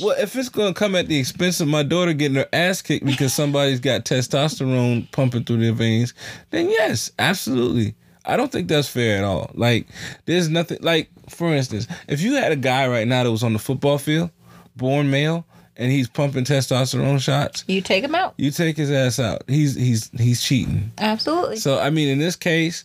Well, 0.00 0.16
if 0.18 0.36
it's 0.36 0.48
gonna 0.48 0.72
come 0.72 0.94
at 0.94 1.08
the 1.08 1.18
expense 1.18 1.60
of 1.60 1.68
my 1.68 1.82
daughter 1.82 2.12
getting 2.12 2.36
her 2.36 2.48
ass 2.52 2.80
kicked 2.82 3.04
because 3.04 3.34
somebody's 3.34 3.80
got 3.80 4.04
testosterone 4.04 5.10
pumping 5.10 5.44
through 5.44 5.58
their 5.58 5.72
veins, 5.72 6.14
then 6.50 6.70
yes, 6.70 7.10
absolutely. 7.18 7.94
I 8.24 8.36
don't 8.36 8.50
think 8.50 8.68
that's 8.68 8.88
fair 8.88 9.18
at 9.18 9.24
all. 9.24 9.50
Like, 9.54 9.86
there's 10.24 10.48
nothing 10.48 10.78
like, 10.80 11.10
for 11.28 11.54
instance, 11.54 11.86
if 12.08 12.20
you 12.20 12.34
had 12.34 12.52
a 12.52 12.56
guy 12.56 12.86
right 12.88 13.06
now 13.06 13.24
that 13.24 13.30
was 13.30 13.42
on 13.42 13.52
the 13.52 13.58
football 13.58 13.98
field, 13.98 14.30
born 14.76 15.10
male, 15.10 15.46
and 15.76 15.92
he's 15.92 16.08
pumping 16.08 16.44
testosterone 16.44 17.20
shots, 17.20 17.64
You 17.66 17.80
take 17.80 18.02
him 18.04 18.14
out. 18.14 18.34
you 18.38 18.50
take 18.50 18.76
his 18.76 18.90
ass 18.90 19.18
out. 19.18 19.42
He's 19.48 19.74
he's 19.74 20.10
he's 20.18 20.42
cheating. 20.42 20.90
Absolutely. 20.98 21.56
So 21.56 21.78
I 21.78 21.90
mean, 21.90 22.08
in 22.08 22.18
this 22.18 22.36
case, 22.36 22.84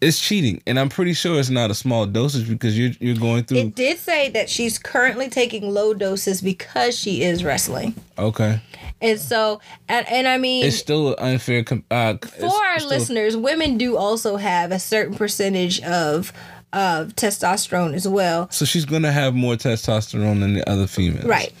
it's 0.00 0.20
cheating, 0.20 0.62
and 0.66 0.78
I'm 0.78 0.88
pretty 0.88 1.12
sure 1.14 1.40
it's 1.40 1.50
not 1.50 1.72
a 1.72 1.74
small 1.74 2.06
dosage 2.06 2.48
because 2.48 2.78
you're 2.78 2.92
you're 3.00 3.16
going 3.16 3.42
through. 3.44 3.58
It 3.58 3.74
did 3.74 3.98
say 3.98 4.30
that 4.30 4.48
she's 4.48 4.78
currently 4.78 5.28
taking 5.28 5.70
low 5.74 5.92
doses 5.94 6.40
because 6.40 6.96
she 6.96 7.22
is 7.22 7.42
wrestling. 7.42 7.96
okay, 8.16 8.60
And 9.00 9.18
so, 9.18 9.60
and, 9.88 10.06
and 10.08 10.28
I 10.28 10.38
mean, 10.38 10.64
it's 10.64 10.76
still 10.76 11.16
unfair. 11.18 11.64
Uh, 11.90 12.16
for 12.18 12.46
our 12.46 12.78
listeners, 12.86 13.36
women 13.36 13.76
do 13.76 13.96
also 13.96 14.36
have 14.36 14.70
a 14.70 14.78
certain 14.78 15.16
percentage 15.16 15.82
of 15.82 16.32
of 16.72 17.14
testosterone 17.16 17.94
as 17.94 18.06
well. 18.06 18.50
So 18.50 18.64
she's 18.64 18.84
gonna 18.84 19.12
have 19.12 19.34
more 19.34 19.54
testosterone 19.54 20.40
than 20.40 20.54
the 20.54 20.68
other 20.68 20.86
females. 20.86 21.24
Right. 21.24 21.52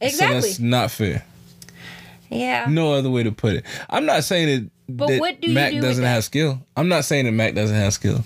Exactly. 0.00 0.40
So 0.40 0.46
that's 0.46 0.58
not 0.60 0.90
fair. 0.90 1.24
yeah. 2.30 2.66
No 2.68 2.92
other 2.94 3.10
way 3.10 3.22
to 3.22 3.32
put 3.32 3.54
it. 3.54 3.64
I'm 3.88 4.06
not 4.06 4.24
saying 4.24 4.46
that, 4.48 4.70
But 4.96 5.08
that 5.08 5.20
what 5.20 5.40
do 5.40 5.48
you 5.48 5.54
Mack 5.54 5.72
do 5.72 5.80
doesn't 5.80 6.04
have 6.04 6.24
skill. 6.24 6.60
I'm 6.76 6.88
not 6.88 7.04
saying 7.04 7.24
that 7.26 7.32
Mack 7.32 7.54
doesn't 7.54 7.76
have 7.76 7.92
skill. 7.92 8.24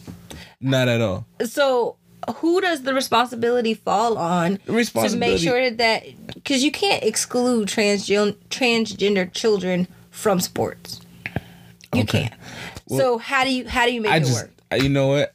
Not 0.60 0.88
at 0.88 1.00
all. 1.00 1.26
So 1.44 1.96
who 2.36 2.60
does 2.60 2.82
the 2.82 2.94
responsibility 2.94 3.74
fall 3.74 4.16
on 4.16 4.58
to 4.66 5.16
make 5.16 5.38
sure 5.38 5.70
that 5.70 6.04
because 6.34 6.64
you 6.64 6.70
can't 6.72 7.02
exclude 7.02 7.68
transgen- 7.68 8.36
transgender 8.48 9.30
children 9.32 9.86
from 10.10 10.40
sports. 10.40 11.00
You 11.94 12.02
Okay. 12.02 12.22
can't. 12.28 12.34
so 12.88 13.18
how 13.18 13.44
do 13.44 13.50
you 13.52 13.68
how 13.68 13.84
do 13.84 13.92
you 13.92 14.00
make 14.00 14.10
I 14.12 14.16
it 14.16 14.20
just, 14.20 14.34
work? 14.42 14.50
you 14.82 14.88
know 14.88 15.08
what? 15.08 15.33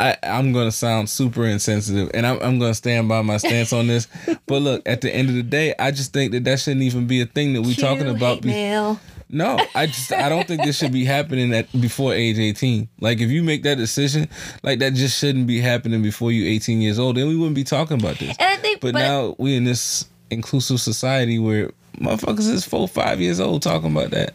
I, 0.00 0.16
I'm 0.22 0.52
gonna 0.52 0.72
sound 0.72 1.10
super 1.10 1.44
insensitive, 1.44 2.10
and 2.14 2.26
I'm, 2.26 2.40
I'm 2.40 2.58
gonna 2.58 2.74
stand 2.74 3.08
by 3.08 3.22
my 3.22 3.36
stance 3.36 3.72
on 3.72 3.88
this. 3.88 4.06
but 4.46 4.62
look, 4.62 4.82
at 4.86 5.00
the 5.00 5.14
end 5.14 5.28
of 5.28 5.34
the 5.34 5.42
day, 5.42 5.74
I 5.78 5.90
just 5.90 6.12
think 6.12 6.32
that 6.32 6.44
that 6.44 6.60
shouldn't 6.60 6.82
even 6.82 7.06
be 7.06 7.20
a 7.20 7.26
thing 7.26 7.52
that 7.54 7.62
we 7.62 7.74
Cue 7.74 7.82
talking 7.82 8.08
about. 8.08 8.42
be- 8.42 8.48
mail. 8.48 9.00
No, 9.30 9.58
I 9.74 9.86
just 9.86 10.10
I 10.10 10.28
don't 10.30 10.46
think 10.48 10.62
this 10.62 10.78
should 10.78 10.92
be 10.92 11.04
happening 11.04 11.52
at 11.52 11.70
before 11.78 12.14
age 12.14 12.38
18. 12.38 12.88
Like 13.00 13.20
if 13.20 13.28
you 13.30 13.42
make 13.42 13.62
that 13.64 13.76
decision, 13.76 14.28
like 14.62 14.78
that 14.78 14.94
just 14.94 15.18
shouldn't 15.18 15.46
be 15.46 15.60
happening 15.60 16.00
before 16.02 16.32
you 16.32 16.46
18 16.46 16.80
years 16.80 16.98
old. 16.98 17.16
Then 17.16 17.28
we 17.28 17.36
wouldn't 17.36 17.54
be 17.54 17.64
talking 17.64 18.00
about 18.00 18.18
this. 18.18 18.34
And 18.38 18.48
I 18.48 18.56
think, 18.56 18.80
But, 18.80 18.94
but, 18.94 19.00
now 19.00 19.34
we 19.36 19.54
in 19.54 19.64
this 19.64 20.06
inclusive 20.30 20.80
society 20.80 21.38
where 21.38 21.72
motherfuckers 21.98 22.50
is 22.50 22.64
four, 22.64 22.88
five 22.88 23.20
years 23.20 23.38
old 23.38 23.60
talking 23.62 23.90
about 23.92 24.10
that. 24.12 24.32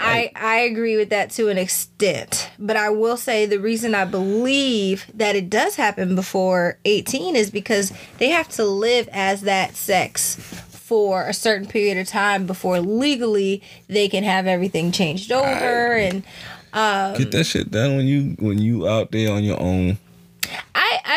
I 0.00 0.32
I 0.34 0.60
agree 0.60 0.96
with 0.96 1.10
that 1.10 1.30
to 1.32 1.48
an 1.48 1.58
extent. 1.58 2.50
But 2.58 2.76
I 2.76 2.90
will 2.90 3.16
say 3.16 3.46
the 3.46 3.60
reason 3.60 3.94
I 3.94 4.04
believe 4.04 5.06
that 5.14 5.36
it 5.36 5.50
does 5.50 5.76
happen 5.76 6.14
before 6.14 6.78
18 6.84 7.36
is 7.36 7.50
because 7.50 7.92
they 8.18 8.30
have 8.30 8.48
to 8.50 8.64
live 8.64 9.08
as 9.12 9.42
that 9.42 9.76
sex 9.76 10.36
for 10.70 11.28
a 11.28 11.34
certain 11.34 11.68
period 11.68 11.98
of 11.98 12.08
time 12.08 12.46
before 12.46 12.80
legally 12.80 13.62
they 13.88 14.08
can 14.08 14.24
have 14.24 14.46
everything 14.46 14.90
changed 14.90 15.30
over 15.30 15.92
and 15.96 16.24
Um, 16.72 17.14
Get 17.14 17.32
that 17.32 17.44
shit 17.44 17.70
done 17.70 17.96
when 17.96 18.06
you 18.06 18.36
when 18.38 18.58
you 18.58 18.88
out 18.88 19.10
there 19.10 19.32
on 19.32 19.42
your 19.44 19.60
own. 19.60 19.98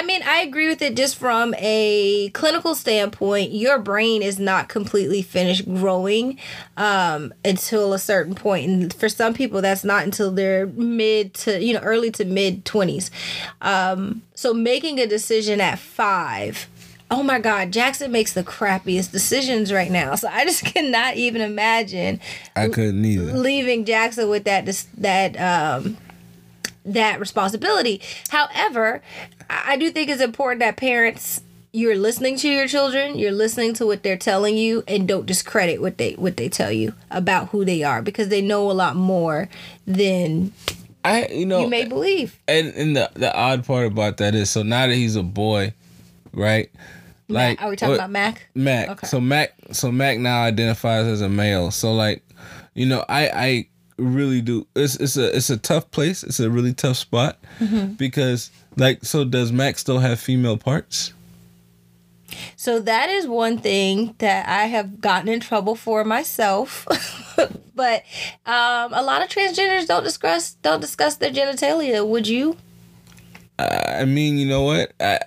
I 0.04 0.06
mean 0.06 0.22
I 0.24 0.42
agree 0.42 0.68
with 0.68 0.82
it 0.82 0.98
just 0.98 1.16
from 1.16 1.56
a 1.58 2.30
clinical 2.34 2.76
standpoint. 2.76 3.52
Your 3.52 3.80
brain 3.80 4.22
is 4.22 4.38
not 4.38 4.68
completely 4.68 5.22
finished 5.22 5.66
growing 5.66 6.38
um, 6.76 7.34
until 7.46 7.94
a 7.94 8.00
certain 8.00 8.36
point, 8.36 8.70
and 8.70 8.94
for 8.94 9.08
some 9.08 9.34
people 9.34 9.62
that's 9.62 9.86
not 9.86 10.04
until 10.04 10.30
they're 10.30 10.68
mid 10.68 11.34
to 11.36 11.64
you 11.64 11.74
know 11.74 11.80
early 11.80 12.12
to 12.12 12.26
mid 12.26 12.66
twenties. 12.66 13.12
Um, 13.62 14.24
so 14.36 14.54
making 14.54 15.00
a 15.00 15.08
decision 15.08 15.62
at 15.62 15.80
five. 15.80 16.68
Oh 17.10 17.24
my 17.24 17.40
God, 17.40 17.72
Jackson 17.72 18.12
makes 18.12 18.34
the 18.34 18.44
crappiest 18.44 19.12
decisions 19.12 19.72
right 19.72 19.92
now. 19.92 20.16
So 20.16 20.28
I 20.28 20.44
just 20.44 20.66
cannot 20.74 21.16
even 21.16 21.40
imagine 21.40 22.20
I 22.58 22.68
couldn't 22.68 23.06
either. 23.06 23.32
leaving 23.32 23.86
Jackson 23.86 24.28
with 24.28 24.44
that 24.44 24.66
that 24.98 25.40
um 25.40 25.96
that 26.86 27.20
responsibility. 27.20 28.02
However, 28.30 29.02
I 29.50 29.78
do 29.78 29.90
think 29.92 30.10
it's 30.10 30.22
important 30.22 30.60
that 30.60 30.78
parents 30.78 31.42
you're 31.76 31.96
listening 31.96 32.38
to 32.38 32.48
your 32.48 32.68
children, 32.68 33.18
you're 33.18 33.32
listening 33.32 33.74
to 33.74 33.86
what 33.86 34.04
they're 34.04 34.16
telling 34.16 34.56
you 34.56 34.84
and 34.88 35.08
don't 35.08 35.26
discredit 35.26 35.82
what 35.82 35.98
they 35.98 36.14
what 36.14 36.38
they 36.38 36.48
tell 36.48 36.72
you 36.72 36.94
about 37.10 37.50
who 37.50 37.66
they 37.66 37.84
are 37.84 38.02
because 38.02 38.30
they 38.30 38.42
know 38.42 38.70
a 38.70 38.74
lot 38.74 38.96
more 38.96 39.50
than 39.88 40.54
I 41.04 41.28
you 41.28 41.48
know 41.48 41.62
you 41.62 41.68
may 41.68 41.86
believe. 41.86 42.40
and 42.48 42.68
and 42.76 42.96
the 42.96 43.12
the 43.16 43.36
odd 43.36 43.66
part 43.66 43.88
about 43.88 44.18
that 44.18 44.36
is 44.36 44.52
so 44.52 44.62
now 44.62 44.88
that 44.88 44.94
he's 44.94 45.16
a 45.16 45.24
boy, 45.24 45.74
right? 46.32 46.70
Mack, 47.28 47.62
are 47.62 47.70
we 47.70 47.76
talking 47.76 47.94
uh, 47.94 47.96
about 47.96 48.12
Mack? 48.12 48.48
Mack. 48.54 48.90
Okay. 48.90 49.08
So 49.08 49.20
Mack 49.20 49.54
so 49.72 49.92
Mack 49.92 50.20
now 50.20 50.44
identifies 50.44 51.08
as 51.08 51.22
a 51.22 51.30
male. 51.30 51.72
So 51.72 51.94
like, 51.94 52.24
you 52.76 52.86
know, 52.86 53.04
I 53.10 53.30
I 53.30 53.68
really 53.98 54.42
do 54.42 54.66
it's 54.76 54.96
it's 54.96 55.18
a 55.18 55.36
it's 55.36 55.50
a 55.50 55.58
tough 55.58 55.92
place. 55.92 56.24
It's 56.24 56.40
a 56.40 56.50
really 56.50 56.74
tough 56.74 56.98
spot 56.98 57.38
Mm-hmm. 57.60 57.94
because 57.94 58.52
like 58.78 59.04
so 59.06 59.24
does 59.26 59.52
Max 59.52 59.82
still 59.82 60.00
have 60.00 60.20
female 60.20 60.58
parts? 60.58 61.14
So 62.56 62.80
that 62.80 63.10
is 63.10 63.28
one 63.28 63.60
thing 63.60 64.16
that 64.18 64.48
I 64.50 64.66
have 64.66 65.00
gotten 65.00 65.30
in 65.30 65.40
trouble 65.40 65.76
for 65.76 66.04
myself. 66.04 66.88
but 67.76 68.04
um, 68.48 68.92
a 68.94 69.04
lot 69.04 69.22
of 69.22 69.30
transgenders 69.30 69.86
don't 69.86 70.04
discuss 70.04 70.54
don't 70.56 70.80
discuss 70.82 71.18
their 71.18 71.32
genitalia. 71.32 72.06
Would 72.08 72.28
you? 72.28 72.58
I 73.60 74.06
mean, 74.06 74.38
you 74.38 74.48
know 74.48 74.64
what? 74.64 74.94
I, 75.00 75.20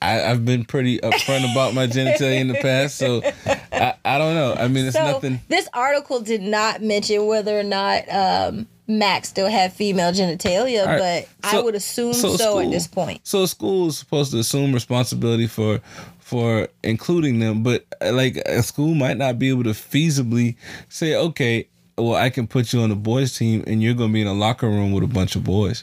I 0.00 0.24
I've 0.30 0.44
been 0.44 0.64
pretty 0.64 0.98
upfront 1.00 1.50
about 1.50 1.74
my 1.74 1.88
genitalia 1.88 2.40
in 2.40 2.46
the 2.48 2.54
past, 2.62 2.96
so 2.96 3.20
I, 3.82 3.94
I 4.04 4.18
don't 4.18 4.34
know. 4.34 4.54
I 4.54 4.68
mean, 4.68 4.86
it's 4.86 4.96
so 4.96 5.04
nothing. 5.04 5.40
this 5.48 5.68
article 5.72 6.20
did 6.20 6.40
not 6.40 6.82
mention 6.82 7.26
whether 7.26 7.58
or 7.58 7.64
not 7.64 8.04
um, 8.08 8.68
Max 8.86 9.28
still 9.28 9.48
had 9.48 9.72
female 9.72 10.12
genitalia, 10.12 10.86
right, 10.86 11.26
but 11.42 11.50
I 11.52 11.60
would 11.60 11.74
assume 11.74 12.14
so 12.14 12.36
so, 12.36 12.60
at 12.60 12.70
this 12.70 12.86
point. 12.86 13.20
So 13.24 13.44
school 13.46 13.88
is 13.88 13.98
supposed 13.98 14.30
to 14.32 14.38
assume 14.38 14.72
responsibility 14.72 15.48
for 15.48 15.80
for 16.20 16.68
including 16.84 17.40
them, 17.40 17.64
but 17.64 17.84
uh, 18.00 18.12
like 18.12 18.36
a 18.36 18.62
school 18.62 18.94
might 18.94 19.16
not 19.16 19.38
be 19.38 19.48
able 19.48 19.64
to 19.64 19.70
feasibly 19.70 20.54
say, 20.88 21.16
okay, 21.16 21.66
well, 21.98 22.14
I 22.14 22.30
can 22.30 22.46
put 22.46 22.72
you 22.72 22.80
on 22.82 22.90
the 22.90 22.96
boys 22.96 23.36
team, 23.36 23.64
and 23.66 23.82
you're 23.82 23.94
gonna 23.94 24.12
be 24.12 24.20
in 24.20 24.28
a 24.28 24.32
locker 24.32 24.68
room 24.68 24.92
with 24.92 25.02
a 25.02 25.08
bunch 25.08 25.34
of 25.34 25.42
boys, 25.42 25.82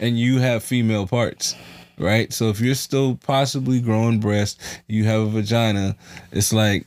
and 0.00 0.18
you 0.18 0.40
have 0.40 0.64
female 0.64 1.06
parts. 1.06 1.54
Right, 2.00 2.32
so 2.32 2.48
if 2.48 2.60
you're 2.60 2.76
still 2.76 3.16
possibly 3.16 3.80
growing 3.80 4.20
breasts, 4.20 4.62
you 4.86 5.02
have 5.06 5.20
a 5.20 5.26
vagina. 5.26 5.96
It's 6.30 6.52
like 6.52 6.86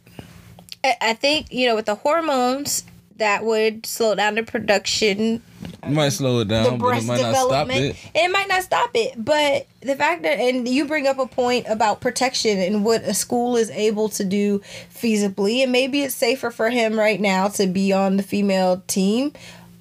I, 0.83 0.95
I 1.01 1.13
think 1.13 1.51
you 1.51 1.67
know 1.67 1.75
with 1.75 1.85
the 1.85 1.95
hormones 1.95 2.83
that 3.17 3.43
would 3.43 3.85
slow 3.85 4.15
down 4.15 4.35
the 4.35 4.43
production 4.43 5.41
it 5.83 5.89
might 5.89 6.09
slow 6.09 6.39
it 6.39 6.47
down, 6.47 6.65
but 6.65 6.73
it 6.73 6.79
breast 6.79 7.07
might 7.07 7.21
not 7.21 7.35
stop 7.35 7.67
development. 7.67 7.79
it. 7.79 8.11
It 8.13 8.31
might 8.31 8.47
not 8.47 8.63
stop 8.63 8.91
it, 8.93 9.13
but 9.17 9.67
the 9.81 9.95
fact 9.95 10.23
that 10.23 10.39
and 10.39 10.67
you 10.67 10.85
bring 10.85 11.07
up 11.07 11.17
a 11.17 11.25
point 11.25 11.65
about 11.67 12.01
protection 12.01 12.59
and 12.59 12.85
what 12.85 13.03
a 13.03 13.13
school 13.13 13.57
is 13.57 13.69
able 13.71 14.09
to 14.09 14.23
do 14.23 14.59
feasibly, 14.93 15.63
and 15.63 15.71
maybe 15.71 16.01
it's 16.01 16.15
safer 16.15 16.51
for 16.51 16.69
him 16.69 17.00
right 17.00 17.19
now 17.19 17.47
to 17.50 17.67
be 17.67 17.91
on 17.91 18.17
the 18.17 18.23
female 18.23 18.83
team. 18.88 19.33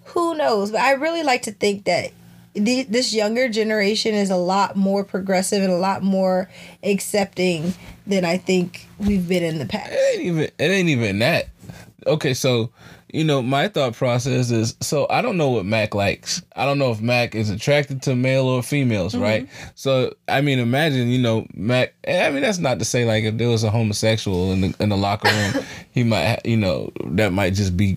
Who 0.06 0.34
knows? 0.34 0.70
But 0.70 0.80
I 0.80 0.92
really 0.92 1.22
like 1.22 1.42
to 1.42 1.52
think 1.52 1.84
that 1.84 2.12
the, 2.54 2.82
this 2.84 3.14
younger 3.14 3.48
generation 3.48 4.14
is 4.14 4.30
a 4.30 4.36
lot 4.36 4.76
more 4.76 5.04
progressive 5.04 5.62
and 5.62 5.72
a 5.72 5.76
lot 5.76 6.02
more 6.02 6.50
accepting 6.82 7.74
than 8.10 8.24
I 8.24 8.38
think 8.38 8.86
we've 8.98 9.26
been 9.28 9.42
in 9.42 9.58
the 9.58 9.66
past. 9.66 9.90
it 9.92 10.18
ain't 10.18 10.26
even 10.26 10.44
it 10.44 10.52
ain't 10.58 10.88
even 10.88 11.18
that. 11.20 11.48
Okay, 12.06 12.34
so 12.34 12.70
you 13.12 13.24
know 13.24 13.42
my 13.42 13.66
thought 13.68 13.94
process 13.94 14.50
is 14.50 14.76
so 14.80 15.06
I 15.10 15.20
don't 15.22 15.36
know 15.36 15.50
what 15.50 15.64
Mack 15.64 15.94
likes. 15.94 16.42
I 16.56 16.64
don't 16.64 16.78
know 16.78 16.90
if 16.90 17.00
Mack 17.00 17.34
is 17.34 17.50
attracted 17.50 18.02
to 18.02 18.14
male 18.14 18.46
or 18.46 18.62
females, 18.62 19.14
mm-hmm. 19.14 19.22
right? 19.22 19.48
So 19.74 20.14
I 20.28 20.40
mean, 20.40 20.58
imagine 20.58 21.08
you 21.08 21.20
know 21.20 21.46
Mack. 21.54 21.94
Eh, 22.04 22.26
I 22.26 22.30
mean, 22.30 22.42
that's 22.42 22.58
not 22.58 22.78
to 22.78 22.84
say 22.84 23.04
like 23.04 23.24
if 23.24 23.36
there 23.36 23.48
was 23.48 23.64
a 23.64 23.70
homosexual 23.70 24.52
in 24.52 24.60
the 24.60 24.74
in 24.80 24.88
the 24.88 24.96
locker 24.96 25.28
room, 25.28 25.64
he 25.90 26.04
might 26.04 26.40
you 26.44 26.56
know 26.56 26.92
that 27.06 27.32
might 27.32 27.54
just 27.54 27.76
be 27.76 27.92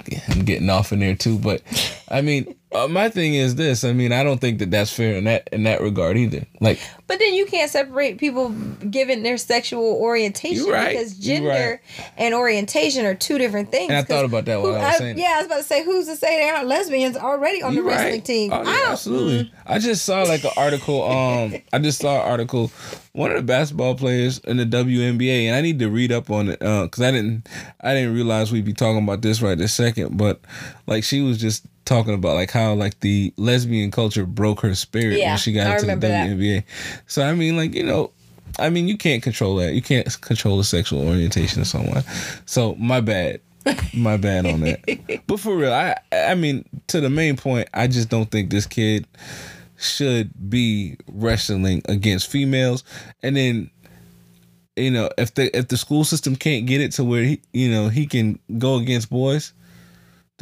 getting 0.46 0.70
off 0.70 0.92
in 0.92 1.00
there 1.00 1.16
too. 1.16 1.38
But 1.38 1.62
I 2.10 2.22
mean, 2.22 2.56
uh, 2.74 2.88
my 2.88 3.10
thing 3.10 3.34
is 3.36 3.56
this. 3.56 3.84
I 3.84 3.94
mean, 3.94 4.12
I 4.12 4.24
don't 4.24 4.40
think 4.42 4.60
that 4.60 4.72
that's 4.72 4.92
fair 4.92 5.16
in 5.16 5.26
that 5.26 5.48
in 5.52 5.64
that 5.64 5.82
regard 5.82 6.18
either. 6.18 6.46
Like 6.60 6.80
But 7.08 7.20
then 7.20 7.34
you 7.34 7.46
can't 7.46 7.70
separate 7.70 8.18
people 8.18 8.50
given 8.90 9.24
their 9.24 9.38
sexual 9.38 9.84
orientation 9.96 10.66
right. 10.66 10.90
because 10.90 11.20
You're 11.26 11.38
gender 11.38 11.82
and 12.18 12.34
orientation 12.34 13.06
are 13.06 13.16
two 13.16 13.38
different 13.38 13.72
things. 13.72 13.90
And 13.90 13.98
I 13.98 14.04
thought 14.04 14.26
about 14.26 14.46
that 14.46 14.62
while 14.62 14.72
who- 14.74 14.78
I 14.80 14.88
was 14.90 14.98
saying 14.98 15.18
it. 15.18 15.22
Yeah, 15.22 15.34
I 15.36 15.38
was 15.38 15.46
about 15.48 15.58
to 15.58 15.64
say, 15.64 15.84
who's 15.84 16.08
to 16.08 16.16
say 16.16 16.40
they 16.40 16.50
aren't 16.50 16.68
lesbians 16.68 17.18
already 17.18 17.62
on 17.62 17.76
the 17.76 17.82
You 17.82 17.88
wrestling 17.88 18.12
right. 18.14 18.26
team? 18.26 18.52
Oh, 18.54 18.56
I 18.56 18.60
yeah, 18.64 18.64
don't- 18.78 18.92
absolutely. 18.92 19.52
I 19.66 19.80
just 19.80 20.06
saw 20.06 20.24
like 20.24 20.44
an 20.44 20.52
article. 20.58 21.04
Um, 21.04 21.56
I 21.72 21.80
just 21.80 22.00
saw 22.00 22.22
an 22.24 22.30
article. 22.30 22.72
One 23.14 23.30
of 23.30 23.38
the 23.38 23.44
basketball 23.44 23.94
players 23.94 24.40
in 24.40 24.58
the 24.58 24.66
WNBA, 24.66 25.46
and 25.46 25.56
I 25.56 25.62
need 25.62 25.78
to 25.80 25.90
read 25.90 26.12
up 26.12 26.32
on 26.32 26.50
it 26.50 26.60
because 26.60 27.00
I 27.02 27.12
didn't. 27.12 27.48
I 27.80 27.94
didn't 27.94 28.16
realize 28.16 28.52
we'd 28.52 28.66
be 28.66 28.74
talking 28.74 29.04
about 29.04 29.22
this 29.22 29.40
right 29.42 29.56
this 29.58 29.72
second. 29.74 30.18
But 30.18 30.42
like, 30.88 31.04
she 31.04 31.22
was 31.22 31.40
just 31.40 31.68
talking 31.86 32.14
about 32.14 32.36
like 32.36 32.52
how 32.52 32.74
like 32.74 33.00
the 33.02 33.34
lesbian 33.38 33.92
culture 33.92 34.26
broke 34.26 34.62
her 34.62 34.76
spirit 34.76 35.18
Yeah, 35.20 35.32
when 35.32 35.38
she 35.38 35.54
got 35.54 35.68
I 35.68 35.74
into 35.76 35.86
the 35.88 35.96
that. 35.98 36.28
WNBA. 36.30 36.64
So 37.08 37.24
I 37.24 37.34
mean, 37.34 37.58
like 37.58 37.74
you 37.76 37.84
know. 37.84 38.12
I 38.60 38.70
mean, 38.70 38.88
you 38.88 38.98
can't 39.00 39.24
control 39.24 39.56
that. 39.56 39.74
You 39.74 39.82
can't 39.82 40.06
control 40.22 40.58
the 40.60 40.64
sexual 40.64 41.08
orientation 41.08 41.60
of 41.62 41.68
someone. 41.68 42.04
So 42.46 42.76
my 42.76 43.02
bad, 43.02 43.42
my 43.96 44.16
bad 44.18 44.46
on 44.46 44.60
that. 44.60 45.24
But 45.28 45.40
for 45.40 45.56
real, 45.56 45.74
I 45.74 45.96
I 46.12 46.36
mean, 46.36 46.64
to 46.88 47.02
the 47.02 47.10
main 47.10 47.36
point, 47.36 47.68
I 47.74 47.88
just 47.88 48.10
don't 48.10 48.30
think 48.30 48.52
this 48.52 48.68
kid 48.68 49.08
should 49.76 50.30
be 50.52 50.98
wrestling 51.12 51.82
against 51.90 52.30
females. 52.30 52.84
And 53.24 53.36
then, 53.36 53.72
you 54.76 54.92
know, 54.92 55.10
if 55.18 55.34
the 55.34 55.56
if 55.58 55.70
the 55.70 55.78
school 55.78 56.04
system 56.04 56.36
can't 56.36 56.68
get 56.68 56.80
it 56.80 56.92
to 56.94 57.04
where 57.04 57.24
he, 57.24 57.42
you 57.54 57.72
know, 57.72 57.90
he 57.90 58.06
can 58.06 58.38
go 58.60 58.76
against 58.76 59.10
boys, 59.10 59.52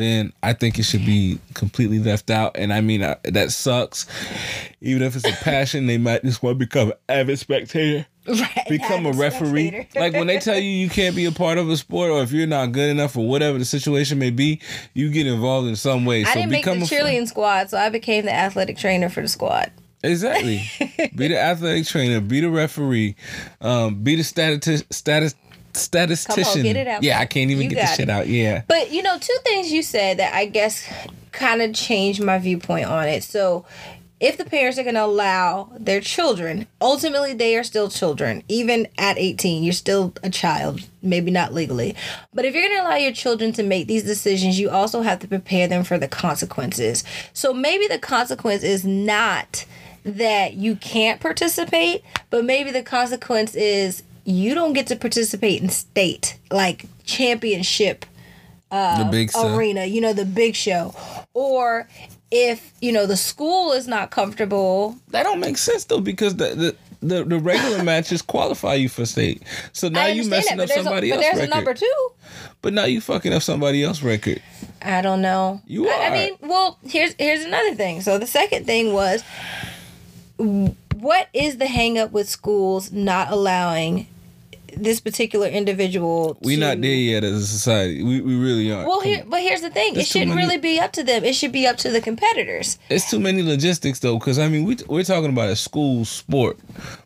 then 0.01 0.33
I 0.41 0.53
think 0.53 0.79
it 0.79 0.83
should 0.83 1.05
be 1.05 1.39
completely 1.53 1.99
left 1.99 2.29
out. 2.29 2.57
And 2.57 2.73
I 2.73 2.81
mean, 2.81 3.03
I, 3.03 3.17
that 3.25 3.51
sucks. 3.51 4.07
Even 4.81 5.03
if 5.03 5.15
it's 5.15 5.27
a 5.27 5.43
passion, 5.43 5.85
they 5.85 5.97
might 5.97 6.23
just 6.23 6.41
want 6.41 6.59
to 6.59 6.65
become 6.65 6.93
avid 7.07 7.39
spectator. 7.39 8.05
Right. 8.27 8.67
Become 8.69 9.07
a 9.07 9.13
referee. 9.13 9.87
like 9.95 10.13
when 10.13 10.27
they 10.27 10.37
tell 10.37 10.55
you 10.57 10.69
you 10.69 10.91
can't 10.91 11.15
be 11.15 11.25
a 11.25 11.31
part 11.31 11.57
of 11.57 11.67
a 11.71 11.75
sport, 11.75 12.11
or 12.11 12.21
if 12.21 12.31
you're 12.31 12.45
not 12.45 12.71
good 12.71 12.91
enough, 12.91 13.17
or 13.17 13.27
whatever 13.27 13.57
the 13.57 13.65
situation 13.65 14.19
may 14.19 14.29
be, 14.29 14.61
you 14.93 15.09
get 15.09 15.25
involved 15.25 15.67
in 15.67 15.75
some 15.75 16.05
way. 16.05 16.21
I 16.21 16.25
so 16.25 16.33
didn't 16.35 16.51
make 16.51 16.65
the 16.65 16.71
cheerleading 16.71 17.27
squad, 17.27 17.71
so 17.71 17.79
I 17.79 17.89
became 17.89 18.25
the 18.25 18.31
athletic 18.31 18.77
trainer 18.77 19.09
for 19.09 19.21
the 19.21 19.27
squad. 19.27 19.71
Exactly. 20.03 20.63
be 21.15 21.29
the 21.29 21.39
athletic 21.39 21.87
trainer. 21.87 22.21
Be 22.21 22.41
the 22.41 22.49
referee. 22.49 23.15
Um, 23.59 24.03
be 24.03 24.15
the 24.15 24.23
status 24.23 24.83
status 24.89 25.35
statistician. 25.73 26.63
get 26.63 26.75
it 26.75 26.87
out. 26.87 27.03
Yeah, 27.03 27.19
I 27.19 27.25
can't 27.25 27.51
even 27.51 27.63
You 27.63 27.69
get 27.69 27.87
the 27.87 27.95
shit 27.95 28.09
out. 28.09 28.27
Yeah. 28.27 28.63
But 28.67 28.91
you 28.91 29.01
know, 29.01 29.17
two 29.17 29.37
things 29.43 29.71
you 29.71 29.83
said 29.83 30.17
that 30.19 30.33
I 30.33 30.45
guess 30.45 30.87
kind 31.31 31.61
of 31.61 31.73
changed 31.73 32.21
my 32.21 32.37
viewpoint 32.37 32.85
on 32.85 33.07
it. 33.07 33.23
So, 33.23 33.65
if 34.19 34.37
the 34.37 34.45
parents 34.45 34.77
are 34.77 34.83
going 34.83 34.95
to 34.95 35.03
allow 35.03 35.71
their 35.79 35.99
children, 35.99 36.67
ultimately 36.79 37.33
they 37.33 37.57
are 37.57 37.63
still 37.63 37.89
children. 37.89 38.43
Even 38.47 38.87
at 38.99 39.17
18, 39.17 39.63
you're 39.63 39.73
still 39.73 40.13
a 40.21 40.29
child, 40.29 40.81
maybe 41.01 41.31
not 41.31 41.55
legally. 41.55 41.95
But 42.31 42.45
if 42.45 42.53
you're 42.53 42.67
going 42.67 42.77
to 42.77 42.87
allow 42.87 42.97
your 42.97 43.13
children 43.13 43.51
to 43.53 43.63
make 43.63 43.87
these 43.87 44.03
decisions, 44.03 44.59
you 44.59 44.69
also 44.69 45.01
have 45.01 45.17
to 45.19 45.27
prepare 45.27 45.67
them 45.67 45.83
for 45.83 45.97
the 45.97 46.07
consequences. 46.07 47.03
So, 47.33 47.53
maybe 47.53 47.87
the 47.87 47.99
consequence 47.99 48.63
is 48.63 48.85
not 48.85 49.65
that 50.03 50.53
you 50.53 50.75
can't 50.75 51.19
participate, 51.19 52.03
but 52.29 52.43
maybe 52.43 52.71
the 52.71 52.83
consequence 52.83 53.55
is 53.55 54.03
you 54.23 54.53
don't 54.53 54.73
get 54.73 54.87
to 54.87 54.95
participate 54.95 55.61
in 55.61 55.69
state 55.69 56.37
like 56.51 56.85
championship 57.05 58.05
the 58.71 58.77
um, 58.77 59.11
big 59.11 59.31
arena, 59.35 59.85
you 59.85 59.99
know, 59.99 60.13
the 60.13 60.25
big 60.25 60.55
show. 60.55 60.95
Or 61.33 61.89
if, 62.31 62.71
you 62.79 62.93
know, 62.93 63.05
the 63.05 63.17
school 63.17 63.73
is 63.73 63.87
not 63.87 64.11
comfortable, 64.11 64.95
That 65.09 65.23
don't 65.23 65.41
make 65.41 65.57
sense 65.57 65.83
though 65.85 65.99
because 65.99 66.37
the 66.37 66.55
the, 66.55 66.75
the, 67.01 67.23
the 67.25 67.39
regular 67.39 67.83
matches 67.83 68.21
qualify 68.21 68.75
you 68.75 68.87
for 68.87 69.05
state. 69.05 69.43
So 69.73 69.89
now 69.89 70.05
you 70.05 70.23
understand 70.23 70.29
messing 70.29 70.57
that, 70.57 70.63
up 70.63 70.69
but 70.69 70.73
there's, 70.73 70.83
somebody 70.85 71.11
a, 71.11 71.15
but 71.15 71.17
else's 71.17 71.39
there's 71.39 71.49
record. 71.49 71.51
a 71.51 71.55
number 71.55 71.73
two. 71.73 72.11
But 72.61 72.73
now 72.73 72.85
you 72.85 73.01
fucking 73.01 73.33
up 73.33 73.41
somebody 73.41 73.83
else's 73.83 74.03
record. 74.03 74.41
I 74.81 75.01
don't 75.01 75.21
know. 75.21 75.61
You 75.67 75.89
I, 75.89 76.07
I 76.07 76.09
mean, 76.11 76.37
well, 76.41 76.79
here's 76.83 77.13
here's 77.19 77.43
another 77.43 77.75
thing. 77.75 78.01
So 78.01 78.17
the 78.17 78.27
second 78.27 78.65
thing 78.65 78.93
was 78.93 79.23
what 80.37 81.27
is 81.33 81.57
the 81.57 81.67
hang 81.67 81.97
up 81.97 82.11
with 82.11 82.29
schools 82.29 82.91
not 82.91 83.31
allowing 83.31 84.07
this 84.83 84.99
particular 84.99 85.47
individual 85.47 86.37
We 86.41 86.55
to, 86.55 86.59
not 86.61 86.81
there 86.81 86.91
yet 86.93 87.23
as 87.23 87.33
a 87.33 87.45
society. 87.47 88.03
We, 88.03 88.21
we 88.21 88.35
really 88.35 88.71
aren't. 88.71 88.87
Well, 88.87 89.01
here, 89.01 89.23
but 89.27 89.41
here's 89.41 89.61
the 89.61 89.69
thing. 89.69 89.93
There's 89.93 90.05
it 90.07 90.09
shouldn't 90.09 90.29
many- 90.35 90.41
really 90.41 90.57
be 90.57 90.79
up 90.79 90.91
to 90.93 91.03
them. 91.03 91.23
It 91.23 91.35
should 91.35 91.51
be 91.51 91.67
up 91.67 91.77
to 91.77 91.89
the 91.89 92.01
competitors. 92.01 92.77
It's 92.89 93.09
too 93.09 93.19
many 93.19 93.43
logistics 93.43 93.99
though, 93.99 94.17
because 94.17 94.39
I 94.39 94.47
mean 94.47 94.65
we 94.65 94.77
we're 94.87 95.03
talking 95.03 95.29
about 95.29 95.49
a 95.49 95.55
school 95.55 96.05
sport, 96.05 96.57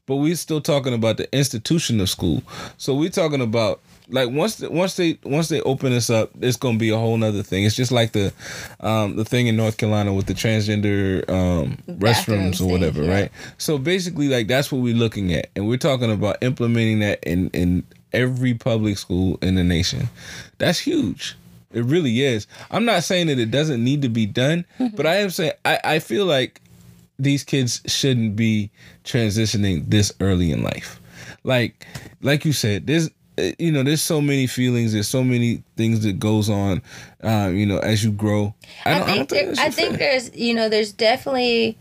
but 0.06 0.16
we're 0.18 0.36
still 0.36 0.62
talking 0.62 0.94
about 0.94 1.18
the 1.18 1.34
institution 1.36 2.00
of 2.00 2.10
school. 2.10 2.44
So 2.78 2.96
we're 2.96 3.10
talking 3.10 3.42
about 3.42 3.82
like 4.10 4.30
once 4.30 4.56
the, 4.56 4.70
once 4.72 4.96
they 4.96 5.18
once 5.24 5.50
they 5.50 5.62
open 5.62 5.92
this 5.92 6.10
up, 6.10 6.32
it's 6.42 6.58
gonna 6.58 6.78
be 6.78 6.90
a 6.90 6.98
whole 6.98 7.18
nother 7.18 7.44
thing. 7.44 7.64
It's 7.64 7.76
just 7.76 7.92
like 7.92 8.12
the 8.12 8.34
um, 8.80 9.16
the 9.16 9.26
thing 9.26 9.48
in 9.48 9.56
North 9.56 9.78
Carolina 9.78 10.14
with 10.14 10.28
the 10.28 10.34
transgender 10.34 11.28
um, 11.30 11.78
restrooms 11.88 12.62
or 12.62 12.70
whatever, 12.70 13.04
yeah. 13.04 13.14
right? 13.14 13.32
So 13.58 13.78
basically, 13.78 14.28
like 14.28 14.48
that's 14.48 14.72
what 14.72 14.82
we're 14.82 14.96
looking 14.96 15.34
at, 15.34 15.50
and 15.56 15.68
we're 15.68 15.78
talking 15.78 16.12
about 16.12 16.38
implementing 16.42 17.00
that 17.00 17.24
in 17.24 17.50
in 17.50 17.84
every 18.14 18.54
public 18.54 18.98
school 18.98 19.38
in 19.42 19.56
the 19.56 19.64
nation. 19.64 20.10
That's 20.58 20.80
huge. 20.80 21.36
It 21.74 21.84
really 21.84 22.22
is. 22.22 22.48
I'm 22.72 22.86
not 22.86 23.04
saying 23.04 23.28
that 23.28 23.40
it 23.40 23.52
doesn't 23.52 23.84
need 23.84 24.02
to 24.04 24.10
be 24.10 24.26
done, 24.26 24.66
but 24.96 25.06
I 25.06 25.16
am 25.16 25.30
saying 25.30 25.54
I, 25.66 25.80
I 25.84 26.00
feel 26.00 26.26
like 26.26 26.62
these 27.18 27.44
kids 27.44 27.82
shouldn't 27.86 28.36
be 28.36 28.70
transitioning 29.04 29.90
this 29.90 30.12
early 30.20 30.52
in 30.52 30.64
life. 30.64 31.00
Like 31.44 31.86
like 32.22 32.46
you 32.46 32.54
said, 32.54 32.88
there's 32.88 33.10
you 33.38 33.72
know 33.72 33.84
there's 33.84 34.02
so 34.02 34.22
many 34.22 34.48
feelings, 34.48 34.94
there's 34.94 35.08
so 35.08 35.24
many 35.24 35.64
things 35.76 36.04
that 36.04 36.20
goes 36.20 36.50
on, 36.50 36.82
uh, 37.24 37.50
you 37.54 37.66
know, 37.66 37.80
as 37.80 38.04
you 38.04 38.12
grow. 38.12 38.54
I, 38.86 39.02
I 39.02 39.04
think, 39.04 39.30
there, 39.30 39.46
that's 39.48 39.60
I 39.60 39.70
think 39.70 39.98
there's 39.98 40.36
you 40.36 40.54
know 40.54 40.70
there's 40.70 40.92
definitely 40.92 41.78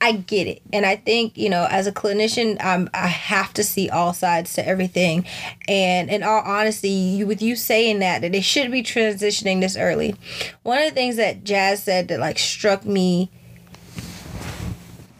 I 0.00 0.12
get 0.12 0.46
it, 0.46 0.62
and 0.72 0.84
I 0.84 0.96
think 0.96 1.38
you 1.38 1.48
know 1.48 1.66
as 1.70 1.86
a 1.86 1.92
clinician, 1.92 2.62
um, 2.64 2.90
I 2.92 3.06
have 3.06 3.54
to 3.54 3.64
see 3.64 3.88
all 3.88 4.12
sides 4.12 4.54
to 4.54 4.66
everything, 4.66 5.26
and 5.66 6.10
in 6.10 6.22
all 6.22 6.42
honesty, 6.42 6.90
you 6.90 7.26
with 7.26 7.40
you 7.40 7.56
saying 7.56 8.00
that 8.00 8.20
that 8.22 8.32
they 8.32 8.40
should 8.40 8.70
be 8.70 8.82
transitioning 8.82 9.60
this 9.60 9.76
early. 9.76 10.14
One 10.62 10.78
of 10.78 10.84
the 10.84 10.94
things 10.94 11.16
that 11.16 11.44
Jazz 11.44 11.82
said 11.82 12.08
that 12.08 12.20
like 12.20 12.38
struck 12.38 12.84
me. 12.84 13.30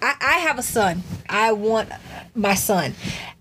I, 0.03 0.17
I 0.21 0.33
have 0.41 0.59
a 0.59 0.63
son. 0.63 1.03
I 1.31 1.53
want 1.53 1.89
my 2.35 2.55
son. 2.55 2.95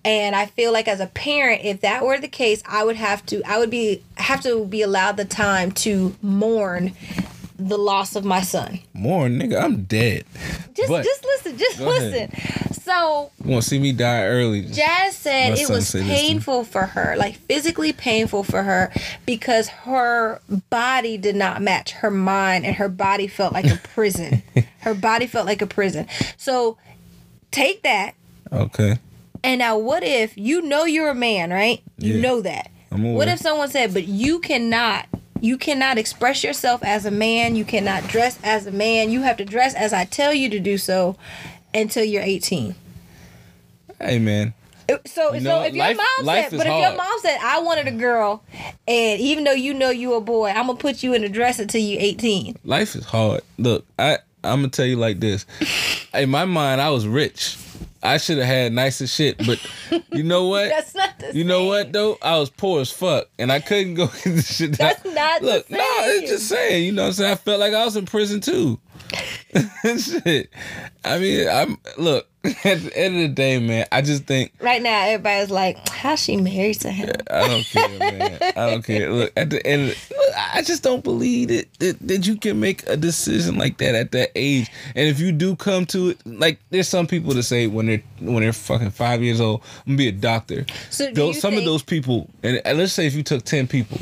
And 0.06 0.36
I 0.36 0.48
feel 0.48 0.74
like 0.74 0.88
as 0.88 1.00
a 1.00 1.08
parent, 1.08 1.62
if 1.64 1.82
that 1.82 2.04
were 2.04 2.20
the 2.20 2.28
case, 2.28 2.62
I 2.66 2.84
would 2.84 2.98
have 2.98 3.26
to 3.28 3.42
I 3.46 3.58
would 3.60 3.70
be 3.70 4.04
have 4.18 4.42
to 4.44 4.66
be 4.66 4.82
allowed 4.82 5.18
the 5.18 5.26
time 5.26 5.72
to 5.72 6.16
mourn 6.22 6.94
the 7.58 7.78
loss 7.78 8.16
of 8.16 8.26
my 8.26 8.42
son. 8.42 8.80
more 8.94 9.28
nigga, 9.28 9.62
I'm 9.64 9.84
dead. 9.84 10.26
Just 10.74 10.90
But- 10.90 11.04
just 11.06 11.24
listen, 11.24 11.58
just 11.58 11.80
listen. 11.80 12.14
ahead. 12.34 12.76
So 12.84 13.32
You 13.46 13.52
want 13.52 13.64
to 13.64 13.70
see 13.70 13.80
me 13.80 13.94
die 13.94 14.24
early? 14.26 14.64
Jazz 14.64 15.16
said 15.16 15.54
it 15.58 15.70
was 15.70 15.70
said 15.70 15.76
this 15.78 15.92
to 15.92 15.98
me. 16.04 16.10
painful 16.10 16.66
for 16.66 16.82
her, 16.88 17.16
like 17.18 17.36
physically 17.38 17.94
painful 17.94 18.44
for 18.44 18.64
her, 18.64 18.92
because 19.26 19.70
her 19.70 20.42
body 20.70 21.18
did 21.18 21.38
not 21.38 21.62
match 21.62 21.92
her 21.92 22.12
mind, 22.12 22.66
and 22.66 22.76
her 22.76 22.90
body 22.90 23.28
felt 23.28 23.54
like 23.54 23.66
a 23.72 23.78
prison. 23.94 24.44
her 24.80 24.94
body 24.94 25.28
felt 25.28 25.46
like 25.46 25.62
a 25.62 25.68
prison. 25.68 26.08
So 26.36 26.78
take 27.52 27.84
that, 27.84 28.16
Okay. 28.54 28.98
and 29.44 29.60
now 29.60 29.78
what 29.78 30.04
if 30.04 30.38
you 30.38 30.62
know 30.62 30.86
you're 30.86 31.10
a 31.10 31.16
man, 31.16 31.50
right? 31.52 31.82
You 31.98 32.16
Yeah. 32.16 32.22
know 32.22 32.42
that. 32.42 32.70
What 32.92 33.28
if 33.28 33.40
someone 33.40 33.70
said, 33.70 33.92
but 33.94 34.08
you 34.08 34.40
cannot, 34.40 35.08
you 35.42 35.58
cannot 35.58 35.98
express 35.98 36.44
yourself 36.44 36.84
as 36.84 37.06
a 37.08 37.12
man, 37.12 37.56
you 37.56 37.66
cannot 37.66 38.08
dress 38.08 38.38
as 38.44 38.68
a 38.68 38.72
man, 38.72 39.10
you 39.10 39.22
have 39.24 39.38
to 39.38 39.46
dress 39.46 39.74
as 39.74 39.92
I 39.94 40.06
tell 40.06 40.32
you 40.34 40.48
to 40.50 40.60
do 40.60 40.78
so 40.78 41.16
until 41.74 42.04
you're 42.04 42.22
18. 42.22 42.76
Hey 44.00 44.20
man, 44.20 44.54
So, 45.08 45.34
You 45.34 45.40
so 45.42 45.44
know, 45.50 45.62
if 45.64 45.74
your 45.74 45.86
life- 45.86 45.98
mom 45.98 46.26
said, 46.28 46.52
but 46.52 46.68
if 46.68 46.82
your 46.82 46.96
mom 46.96 47.20
said, 47.22 47.40
I 47.42 47.60
wanted 47.62 47.88
a 47.88 47.92
girl, 47.92 48.44
and 48.88 49.20
even 49.20 49.44
though 49.44 49.52
you 49.54 49.74
know 49.74 49.90
you 49.90 50.14
a 50.14 50.22
boy, 50.22 50.50
I'm 50.50 50.68
gonna 50.68 50.76
put 50.76 51.02
you 51.02 51.14
in 51.14 51.24
a 51.24 51.30
dress 51.30 51.58
until 51.58 51.82
you 51.82 51.98
18. 52.00 52.58
life 52.64 52.96
is 52.96 53.06
hard. 53.06 53.42
Look, 53.58 53.86
I 53.98 54.20
I'm 54.44 54.58
gonna 54.60 54.68
tell 54.70 54.86
you 54.86 54.98
like 54.98 55.20
this. 55.20 55.46
In 56.14 56.30
my 56.30 56.46
mind, 56.46 56.80
I 56.82 56.90
was 56.92 57.08
rich. 57.08 57.58
I 58.04 58.18
should 58.18 58.38
have 58.38 58.48
had 58.48 58.74
nicer 58.74 59.08
shit, 59.08 59.38
but 59.38 59.60
you 60.12 60.24
know 60.24 60.48
what? 60.50 60.70
That's 60.70 60.94
not 60.94 61.18
the 61.20 61.34
You 61.34 61.44
know 61.46 61.66
what 61.66 61.94
though? 61.94 62.18
I 62.22 62.38
was 62.38 62.50
poor 62.50 62.82
as 62.82 62.92
fuck, 62.92 63.28
and 63.40 63.52
I 63.52 63.60
couldn't 63.62 63.94
go 63.94 64.08
get 64.24 64.24
this 64.26 64.56
shit. 64.58 64.78
That's 64.78 65.04
not 65.06 65.40
the 65.42 65.48
Look, 65.48 65.72
no, 65.72 65.78
same. 65.78 66.22
it's 66.24 66.32
just 66.32 66.48
saying. 66.50 66.86
You 66.86 66.92
know 66.92 67.04
what 67.04 67.08
I'm 67.08 67.14
saying? 67.14 67.32
I 67.32 67.36
felt 67.36 67.60
like 67.62 67.74
I 67.74 67.86
was 67.86 67.96
in 67.96 68.06
prison 68.06 68.42
too. 68.42 68.80
shit. 69.98 70.50
I 71.04 71.20
mean, 71.20 71.48
I'm 71.48 71.78
look. 71.98 72.28
At 72.66 72.82
the 72.82 72.92
end 72.98 73.16
of 73.16 73.22
the 73.22 73.28
day, 73.30 73.58
man, 73.58 73.86
I 73.90 74.02
just 74.02 74.26
think 74.26 74.52
Right 74.60 74.82
now, 74.82 75.06
everybody's 75.06 75.50
like, 75.50 75.88
"How's 75.88 76.20
she 76.20 76.36
married 76.36 76.82
to 76.82 76.92
him?" 76.92 77.10
I 77.32 77.48
don't 77.48 77.64
care, 77.64 78.00
man. 78.00 78.38
I 78.42 78.70
don't 78.70 78.82
care. 78.86 79.10
Look, 79.14 79.32
at 79.38 79.50
the 79.50 79.66
end, 79.66 79.92
of 79.92 80.10
look, 80.12 80.30
I 80.54 80.62
just 80.62 80.84
don't 80.84 81.06
believe 81.06 81.48
that, 81.48 81.74
that 81.80 82.00
that 82.06 82.28
you 82.28 82.36
can 82.36 82.60
make 82.60 82.86
a 82.90 82.98
decision 82.98 83.58
like 83.58 83.78
that 83.78 83.96
at 83.96 84.12
that 84.12 84.32
age. 84.36 84.70
And 84.94 85.08
if 85.08 85.22
you 85.22 85.32
do 85.32 85.56
come 85.56 85.86
to 85.88 86.10
it, 86.10 86.18
like 86.26 86.60
there's 86.70 86.90
some 86.90 87.08
people 87.08 87.34
that 87.34 87.44
say 87.44 87.68
when 87.68 87.86
they're 87.86 88.04
when 88.20 88.42
they're 88.42 88.52
fucking 88.52 88.92
five 88.92 89.24
years 89.24 89.40
old, 89.40 89.62
I'm 89.88 89.94
gonna 89.94 89.98
be 90.00 90.10
a 90.10 90.12
doctor. 90.12 90.66
So 90.90 91.12
those, 91.12 91.40
some 91.40 91.54
of 91.58 91.64
those 91.64 91.82
people, 91.82 92.30
and, 92.44 92.62
and 92.66 92.78
let's 92.78 92.92
say 92.92 93.08
if 93.08 93.16
you 93.16 93.24
took 93.24 93.46
ten 93.46 93.68
people, 93.70 94.00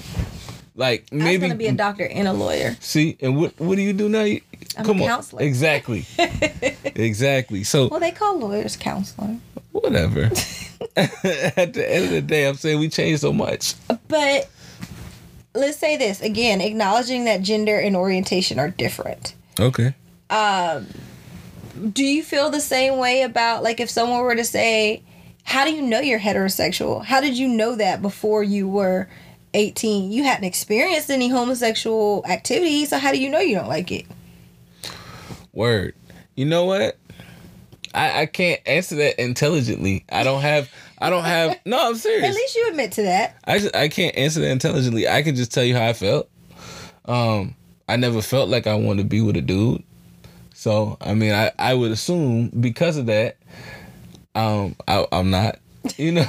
like 0.75 1.07
I 1.11 1.15
was 1.15 1.23
maybe 1.23 1.47
gonna 1.47 1.55
be 1.55 1.67
a 1.67 1.73
doctor 1.73 2.05
and 2.05 2.27
a 2.27 2.33
lawyer. 2.33 2.75
see, 2.79 3.17
and 3.21 3.37
what 3.37 3.59
what 3.59 3.75
do 3.75 3.81
you 3.81 3.93
do 3.93 4.09
now? 4.09 4.23
You, 4.23 4.41
I'm 4.77 4.83
a 4.83 4.87
come 4.87 5.01
on, 5.01 5.07
counselor. 5.07 5.41
exactly, 5.41 6.05
exactly. 6.83 7.63
So 7.63 7.87
Well, 7.87 7.99
they 7.99 8.11
call 8.11 8.39
lawyers 8.39 8.77
counselor. 8.77 9.37
whatever. 9.71 10.31
at 10.97 11.73
the 11.73 11.85
end 11.87 12.05
of 12.05 12.11
the 12.11 12.21
day, 12.21 12.47
I'm 12.47 12.55
saying 12.55 12.79
we 12.79 12.89
changed 12.89 13.21
so 13.21 13.31
much. 13.31 13.75
But 14.07 14.49
let's 15.53 15.77
say 15.77 15.95
this 15.97 16.21
again, 16.21 16.59
acknowledging 16.61 17.25
that 17.25 17.41
gender 17.41 17.77
and 17.77 17.95
orientation 17.95 18.59
are 18.59 18.69
different. 18.69 19.35
Okay. 19.59 19.93
Um, 20.29 20.87
do 21.93 22.03
you 22.03 22.23
feel 22.23 22.49
the 22.49 22.61
same 22.61 22.97
way 22.97 23.21
about 23.21 23.63
like 23.63 23.79
if 23.79 23.89
someone 23.89 24.21
were 24.21 24.35
to 24.35 24.43
say 24.45 25.03
how 25.43 25.65
do 25.65 25.71
you 25.71 25.81
know 25.81 25.99
you're 25.99 26.19
heterosexual 26.19 27.03
how 27.03 27.19
did 27.21 27.37
you 27.37 27.47
know 27.47 27.75
that 27.75 28.01
before 28.01 28.43
you 28.43 28.67
were 28.67 29.09
18 29.53 30.11
you 30.11 30.23
hadn't 30.23 30.45
experienced 30.45 31.09
any 31.09 31.29
homosexual 31.29 32.23
activity 32.27 32.85
so 32.85 32.97
how 32.97 33.11
do 33.11 33.19
you 33.19 33.29
know 33.29 33.39
you 33.39 33.55
don't 33.55 33.67
like 33.67 33.91
it 33.91 34.05
Word. 35.53 35.95
You 36.35 36.45
know 36.45 36.65
what? 36.65 36.97
I, 37.93 38.21
I 38.21 38.25
can't 38.25 38.61
answer 38.65 38.95
that 38.95 39.21
intelligently. 39.21 40.05
I 40.09 40.23
don't 40.23 40.41
have 40.41 40.71
I 40.97 41.09
don't 41.09 41.25
have 41.25 41.59
no, 41.65 41.89
I'm 41.89 41.95
serious. 41.95 42.23
at 42.23 42.33
least 42.35 42.55
you 42.55 42.69
admit 42.69 42.93
to 42.93 43.01
that 43.03 43.35
I 43.43 43.59
just 43.59 43.75
I 43.75 43.89
can't 43.89 44.15
answer 44.15 44.39
that 44.39 44.49
intelligently. 44.51 45.07
I 45.07 45.23
can 45.23 45.35
just 45.35 45.53
tell 45.53 45.63
you 45.63 45.75
how 45.75 45.87
I 45.87 45.93
felt. 45.93 46.29
Um 47.05 47.55
I 47.89 47.97
never 47.97 48.21
felt 48.21 48.47
like 48.47 48.67
I 48.67 48.75
wanted 48.75 49.03
to 49.03 49.07
be 49.09 49.19
with 49.21 49.35
a 49.35 49.41
dude. 49.41 49.83
So 50.53 50.97
I 51.01 51.13
mean, 51.15 51.33
I 51.33 51.51
I 51.59 51.73
would 51.73 51.91
assume 51.91 52.47
because 52.47 52.95
of 52.95 53.07
that, 53.07 53.35
um, 54.35 54.75
I, 54.87 55.05
I'm 55.11 55.29
not. 55.29 55.59
You 55.97 56.11
know, 56.11 56.25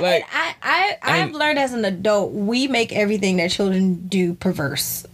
like 0.00 0.24
I, 0.32 0.54
I 0.62 0.98
I've 1.02 1.28
And- 1.28 1.34
learned 1.34 1.58
as 1.58 1.72
an 1.72 1.84
adult, 1.84 2.32
we 2.32 2.66
make 2.68 2.92
everything 2.92 3.38
that 3.38 3.50
children 3.50 4.06
do 4.08 4.34
perverse. 4.34 5.06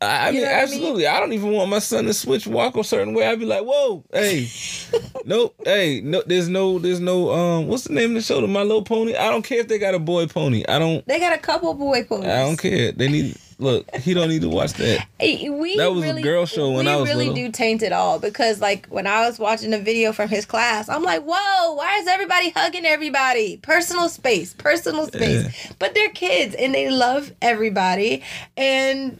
I, 0.00 0.28
I 0.28 0.30
mean, 0.30 0.42
what 0.42 0.48
I 0.48 0.52
mean? 0.52 0.62
absolutely. 0.62 1.06
I, 1.06 1.18
don't 1.20 1.32
even 1.32 1.52
want 1.52 1.70
my 1.70 1.78
son 1.78 2.04
to 2.04 2.12
switch 2.12 2.46
walk 2.46 2.76
a 2.76 2.84
certain 2.84 3.14
way. 3.14 3.26
I'd 3.26 3.38
be 3.38 3.46
like, 3.46 3.62
whoa, 3.64 4.04
hey, 4.12 4.46
nope, 5.24 5.54
hey, 5.64 6.02
no, 6.04 6.22
there's 6.26 6.48
no, 6.50 6.78
there's 6.78 7.00
no, 7.00 7.30
um, 7.32 7.66
what's 7.66 7.84
the 7.84 7.94
name 7.94 8.10
of 8.10 8.16
the 8.16 8.20
show? 8.20 8.42
The 8.42 8.46
My 8.46 8.60
Little 8.62 8.82
Pony. 8.82 9.16
I 9.16 9.30
don't 9.30 9.42
care 9.42 9.60
if 9.60 9.68
they 9.68 9.78
got 9.78 9.94
a 9.94 9.98
boy 9.98 10.26
pony. 10.26 10.64
I 10.68 10.78
don't, 10.78 11.04
They 11.06 11.18
got 11.18 11.32
a 11.34 11.38
couple 11.40 11.72
boy 11.72 12.04
ponies. 12.04 12.28
I 12.28 12.40
don't 12.44 12.58
care. 12.58 12.92
They 12.92 13.08
need 13.08 13.36
look. 13.58 13.94
He 13.96 14.14
don't 14.14 14.28
need 14.28 14.42
to 14.42 14.48
watch 14.48 14.74
that. 14.74 15.06
We 15.20 15.76
That 15.76 15.92
was 15.92 16.04
a 16.04 16.22
girl 16.22 16.46
show 16.46 16.72
when 16.72 16.86
I 16.86 16.96
was 16.96 17.08
really 17.08 17.28
little. 17.28 17.46
do 17.46 17.52
taint 17.52 17.82
it 17.82 17.92
all 17.92 18.18
because, 18.18 18.60
like, 18.60 18.86
when 18.86 19.06
I 19.06 19.26
was 19.26 19.38
watching 19.38 19.72
a 19.72 19.78
video 19.78 20.12
from 20.12 20.28
his 20.28 20.44
class, 20.44 20.88
I'm 20.88 21.02
like, 21.02 21.22
"Whoa, 21.22 21.74
why 21.74 21.98
is 21.98 22.06
everybody 22.06 22.50
hugging 22.50 22.84
everybody? 22.84 23.56
Personal 23.58 24.08
space, 24.08 24.54
personal 24.54 25.06
space." 25.06 25.72
But 25.78 25.94
they're 25.94 26.10
kids 26.10 26.54
and 26.54 26.74
they 26.74 26.90
love 26.90 27.32
everybody, 27.42 28.22
and 28.56 29.18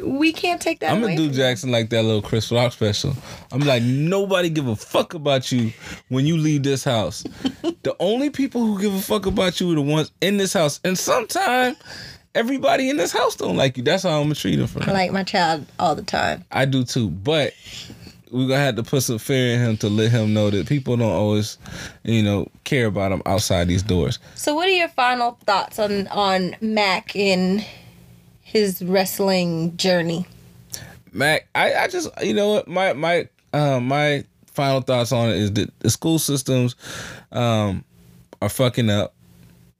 we 0.00 0.32
can't 0.32 0.60
take 0.60 0.80
that. 0.80 0.92
I'm 0.92 1.00
gonna 1.00 1.16
do 1.16 1.30
Jackson 1.30 1.70
like 1.70 1.90
that 1.90 2.02
little 2.02 2.22
Chris 2.22 2.50
Rock 2.50 2.72
special. 2.72 3.14
I'm 3.50 3.60
like, 3.60 3.82
nobody 3.82 4.48
give 4.48 4.66
a 4.68 4.76
fuck 4.76 5.14
about 5.14 5.52
you 5.52 5.72
when 6.08 6.26
you 6.26 6.36
leave 6.36 6.62
this 6.62 6.84
house. 6.84 7.22
the 7.82 7.94
only 8.00 8.30
people 8.30 8.64
who 8.64 8.80
give 8.80 8.94
a 8.94 9.00
fuck 9.00 9.26
about 9.26 9.60
you 9.60 9.72
are 9.72 9.74
the 9.74 9.82
ones 9.82 10.10
in 10.20 10.36
this 10.36 10.52
house, 10.52 10.80
and 10.84 10.98
sometime 10.98 11.76
everybody 12.34 12.90
in 12.90 12.96
this 12.96 13.12
house 13.12 13.36
don't 13.36 13.56
like 13.56 13.76
you. 13.76 13.82
That's 13.82 14.02
how 14.02 14.18
I'm 14.18 14.24
gonna 14.24 14.34
treat 14.34 14.58
him. 14.58 14.66
For 14.66 14.82
I 14.88 14.92
like 14.92 15.12
my 15.12 15.24
child 15.24 15.66
all 15.78 15.94
the 15.94 16.02
time. 16.02 16.44
I 16.52 16.64
do 16.64 16.84
too, 16.84 17.08
but 17.08 17.54
we're 18.30 18.48
gonna 18.48 18.60
have 18.60 18.76
to 18.76 18.82
put 18.82 19.02
some 19.02 19.18
fear 19.18 19.54
in 19.54 19.60
him 19.60 19.76
to 19.78 19.88
let 19.88 20.10
him 20.10 20.32
know 20.32 20.50
that 20.50 20.66
people 20.66 20.96
don't 20.96 21.12
always, 21.12 21.58
you 22.04 22.22
know, 22.22 22.48
care 22.64 22.86
about 22.86 23.12
him 23.12 23.22
outside 23.26 23.68
these 23.68 23.82
doors. 23.82 24.18
So, 24.34 24.54
what 24.54 24.68
are 24.68 24.72
your 24.72 24.88
final 24.88 25.38
thoughts 25.44 25.78
on 25.78 26.08
on 26.08 26.56
Mack 26.60 27.14
in 27.14 27.64
his 28.40 28.82
wrestling 28.82 29.76
journey? 29.76 30.26
Mack, 31.12 31.48
I, 31.54 31.74
I 31.74 31.88
just 31.88 32.08
you 32.22 32.34
know 32.34 32.48
what 32.48 32.68
my 32.68 32.94
my 32.94 33.28
uh, 33.52 33.80
my 33.80 34.24
final 34.46 34.80
thoughts 34.80 35.12
on 35.12 35.30
it 35.30 35.36
is 35.36 35.52
that 35.52 35.78
the 35.80 35.90
school 35.90 36.18
systems 36.18 36.76
um, 37.32 37.84
are 38.40 38.48
fucking 38.48 38.90
up 38.90 39.14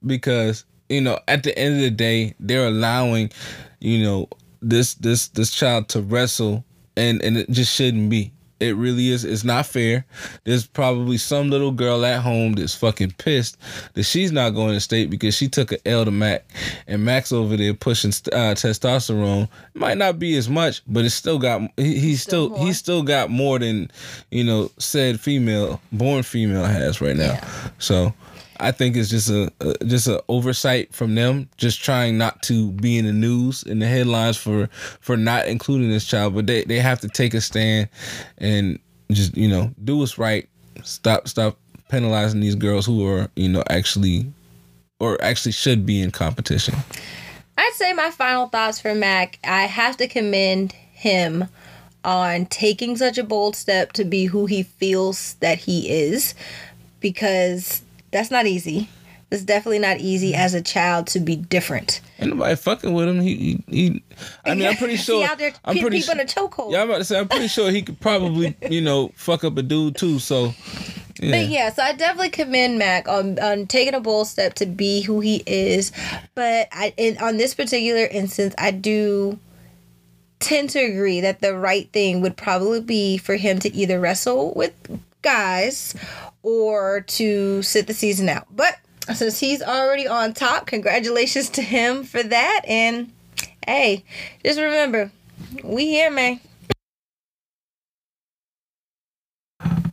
because 0.05 0.65
you 0.93 1.01
know 1.01 1.19
at 1.27 1.43
the 1.43 1.57
end 1.57 1.75
of 1.75 1.81
the 1.81 1.91
day 1.91 2.33
they're 2.39 2.67
allowing 2.67 3.31
you 3.79 4.03
know 4.03 4.27
this 4.61 4.93
this 4.95 5.27
this 5.29 5.51
child 5.51 5.89
to 5.89 6.01
wrestle 6.01 6.63
and 6.95 7.21
and 7.21 7.37
it 7.37 7.49
just 7.49 7.73
shouldn't 7.73 8.09
be. 8.09 8.31
It 8.59 8.77
really 8.77 9.09
is. 9.09 9.25
It's 9.25 9.43
not 9.43 9.65
fair. 9.65 10.05
There's 10.45 10.65
probably 10.65 11.17
some 11.17 11.49
little 11.49 11.71
girl 11.71 12.05
at 12.05 12.21
home 12.21 12.53
that's 12.53 12.73
fucking 12.73 13.11
pissed 13.17 13.57
that 13.93 14.03
she's 14.03 14.31
not 14.31 14.51
going 14.51 14.73
to 14.73 14.79
state 14.79 15.09
because 15.09 15.35
she 15.35 15.49
took 15.49 15.73
an 15.73 15.79
L 15.85 16.05
to 16.05 16.11
Mack, 16.11 16.45
and 16.87 17.03
Mack's 17.03 17.33
over 17.33 17.57
there 17.57 17.73
pushing 17.73 18.11
uh, 18.31 18.55
testosterone. 18.55 19.49
Might 19.73 19.97
not 19.97 20.17
be 20.17 20.37
as 20.37 20.47
much, 20.47 20.81
but 20.87 21.03
it's 21.03 21.15
still 21.15 21.39
got. 21.39 21.61
He, 21.75 21.99
he's 21.99 22.21
Still 22.21 22.53
still, 22.53 22.65
he's 22.65 22.77
still 22.77 23.03
got 23.03 23.29
more 23.29 23.59
than 23.59 23.91
you 24.31 24.45
know 24.45 24.71
said 24.77 25.19
female 25.19 25.81
born 25.91 26.23
female 26.23 26.63
has 26.63 27.01
right 27.01 27.17
now. 27.17 27.41
So. 27.79 28.13
I 28.63 28.71
think 28.71 28.95
it's 28.95 29.09
just 29.09 29.29
a, 29.29 29.51
a 29.59 29.85
just 29.85 30.07
an 30.07 30.19
oversight 30.29 30.93
from 30.93 31.15
them, 31.15 31.49
just 31.57 31.83
trying 31.83 32.17
not 32.17 32.41
to 32.43 32.71
be 32.71 32.97
in 32.97 33.05
the 33.05 33.13
news 33.13 33.63
in 33.63 33.79
the 33.79 33.87
headlines 33.87 34.37
for 34.37 34.67
for 35.01 35.17
not 35.17 35.47
including 35.47 35.89
this 35.89 36.05
child. 36.05 36.33
But 36.33 36.47
they, 36.47 36.63
they 36.63 36.79
have 36.79 36.99
to 37.01 37.09
take 37.09 37.33
a 37.33 37.41
stand 37.41 37.89
and 38.37 38.79
just 39.11 39.35
you 39.35 39.47
know 39.47 39.71
do 39.83 39.97
what's 39.97 40.17
right. 40.17 40.47
Stop 40.83 41.27
stop 41.27 41.57
penalizing 41.89 42.39
these 42.39 42.55
girls 42.55 42.85
who 42.85 43.05
are 43.05 43.29
you 43.35 43.49
know 43.49 43.63
actually 43.69 44.25
or 44.99 45.21
actually 45.21 45.51
should 45.51 45.85
be 45.85 46.01
in 46.01 46.11
competition. 46.11 46.75
I'd 47.57 47.73
say 47.75 47.93
my 47.93 48.09
final 48.09 48.47
thoughts 48.47 48.79
for 48.79 48.95
Mack. 48.95 49.37
I 49.43 49.63
have 49.63 49.97
to 49.97 50.07
commend 50.07 50.71
him 50.71 51.49
on 52.03 52.45
taking 52.47 52.97
such 52.97 53.17
a 53.17 53.23
bold 53.23 53.55
step 53.55 53.93
to 53.93 54.03
be 54.03 54.25
who 54.25 54.45
he 54.45 54.63
feels 54.63 55.35
that 55.35 55.59
he 55.59 55.89
is 55.89 56.33
because 56.99 57.82
that's 58.13 58.31
not 58.31 58.45
easy. 58.45 58.87
It's 59.33 59.43
definitely 59.43 59.79
not 59.79 59.97
easy 59.97 60.35
as 60.35 60.53
a 60.53 60.61
child 60.61 61.07
to 61.07 61.19
be 61.19 61.35
different. 61.35 62.01
Ain't 62.19 62.29
nobody 62.29 62.55
fucking 62.55 62.93
with 62.93 63.09
him. 63.09 63.19
He, 63.19 63.35
he, 63.35 63.63
he 63.67 64.03
I 64.45 64.53
mean, 64.53 64.67
I'm 64.67 64.75
pretty 64.75 64.95
sure. 64.97 65.25
out 65.25 65.39
there 65.39 65.53
I'm 65.65 65.79
pretty 65.79 66.01
people 66.01 66.13
sure. 66.13 66.21
in 66.21 66.27
a 66.27 66.29
chokehold. 66.29 66.71
Yeah, 66.71 66.83
I'm 66.83 66.89
about 66.89 66.99
to 66.99 67.03
say. 67.03 67.17
I'm 67.17 67.27
pretty 67.27 67.47
sure 67.47 67.71
he 67.71 67.81
could 67.81 67.99
probably, 67.99 68.55
you 68.69 68.81
know, 68.81 69.11
fuck 69.15 69.43
up 69.43 69.57
a 69.57 69.63
dude 69.63 69.95
too. 69.95 70.19
So, 70.19 70.53
yeah. 71.19 71.31
But 71.31 71.47
yeah, 71.47 71.71
so 71.71 71.81
I 71.81 71.93
definitely 71.93 72.29
commend 72.29 72.77
Mack 72.77 73.07
on, 73.07 73.39
on 73.39 73.65
taking 73.65 73.95
a 73.95 73.99
bold 73.99 74.27
step 74.27 74.53
to 74.55 74.67
be 74.67 75.01
who 75.01 75.19
he 75.19 75.41
is. 75.47 75.91
But 76.35 76.67
I, 76.71 76.93
in, 76.95 77.17
on 77.17 77.37
this 77.37 77.55
particular 77.55 78.05
instance, 78.05 78.53
I 78.59 78.69
do 78.69 79.39
tend 80.39 80.69
to 80.71 80.79
agree 80.79 81.21
that 81.21 81.41
the 81.41 81.57
right 81.57 81.89
thing 81.91 82.21
would 82.21 82.37
probably 82.37 82.81
be 82.81 83.17
for 83.17 83.35
him 83.35 83.57
to 83.59 83.73
either 83.73 83.99
wrestle 83.99 84.53
with 84.55 84.73
guys 85.23 85.95
or 86.43 87.01
to 87.01 87.61
sit 87.63 87.87
the 87.87 87.93
season 87.93 88.29
out. 88.29 88.45
But 88.51 88.77
since 89.15 89.39
he's 89.39 89.61
already 89.61 90.07
on 90.07 90.33
top, 90.33 90.67
congratulations 90.67 91.49
to 91.51 91.61
him 91.61 92.03
for 92.03 92.21
that. 92.21 92.61
And 92.67 93.11
hey, 93.65 94.03
just 94.45 94.59
remember, 94.59 95.11
we 95.63 95.87
here, 95.87 96.11
man. 96.11 96.39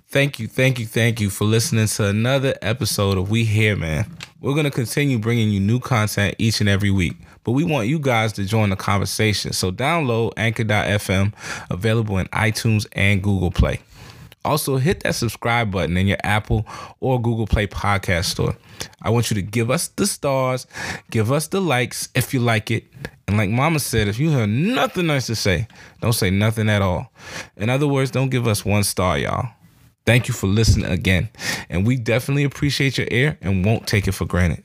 Thank 0.08 0.40
you, 0.40 0.48
thank 0.48 0.80
you, 0.80 0.86
thank 0.86 1.20
you 1.20 1.30
for 1.30 1.44
listening 1.44 1.86
to 1.86 2.06
another 2.06 2.56
episode 2.62 3.16
of 3.16 3.30
We 3.30 3.44
Here, 3.44 3.76
man. 3.76 4.10
We're 4.40 4.54
going 4.54 4.64
to 4.64 4.70
continue 4.70 5.20
bringing 5.20 5.50
you 5.50 5.60
new 5.60 5.78
content 5.78 6.34
each 6.38 6.58
and 6.58 6.68
every 6.68 6.90
week, 6.90 7.16
but 7.44 7.52
we 7.52 7.62
want 7.62 7.86
you 7.86 8.00
guys 8.00 8.32
to 8.32 8.44
join 8.44 8.70
the 8.70 8.76
conversation. 8.76 9.52
So 9.52 9.70
download 9.70 10.32
Anchor.fm, 10.36 11.32
available 11.70 12.18
in 12.18 12.26
iTunes 12.28 12.88
and 12.92 13.22
Google 13.22 13.52
Play. 13.52 13.78
Also, 14.44 14.78
hit 14.78 15.00
that 15.00 15.14
subscribe 15.14 15.70
button 15.70 15.96
in 15.96 16.06
your 16.06 16.18
Apple 16.24 16.66
or 17.00 17.20
Google 17.20 17.46
Play 17.46 17.66
podcast 17.66 18.26
store. 18.26 18.56
I 19.02 19.10
want 19.10 19.30
you 19.30 19.34
to 19.34 19.42
give 19.42 19.70
us 19.70 19.88
the 19.88 20.06
stars, 20.06 20.66
give 21.10 21.30
us 21.30 21.48
the 21.48 21.60
likes 21.60 22.08
if 22.14 22.32
you 22.32 22.40
like 22.40 22.70
it. 22.70 22.84
And 23.28 23.36
like 23.36 23.50
Mama 23.50 23.78
said, 23.78 24.08
if 24.08 24.18
you 24.18 24.30
have 24.30 24.48
nothing 24.48 25.06
nice 25.06 25.26
to 25.26 25.36
say, 25.36 25.68
don't 26.00 26.14
say 26.14 26.30
nothing 26.30 26.68
at 26.68 26.82
all. 26.82 27.12
In 27.56 27.68
other 27.68 27.86
words, 27.86 28.10
don't 28.10 28.30
give 28.30 28.46
us 28.46 28.64
one 28.64 28.82
star, 28.82 29.18
y'all. 29.18 29.50
Thank 30.06 30.26
you 30.26 30.34
for 30.34 30.46
listening 30.46 30.90
again. 30.90 31.28
And 31.68 31.86
we 31.86 31.96
definitely 31.96 32.44
appreciate 32.44 32.98
your 32.98 33.06
ear 33.10 33.38
and 33.42 33.64
won't 33.64 33.86
take 33.86 34.08
it 34.08 34.12
for 34.12 34.24
granted. 34.24 34.64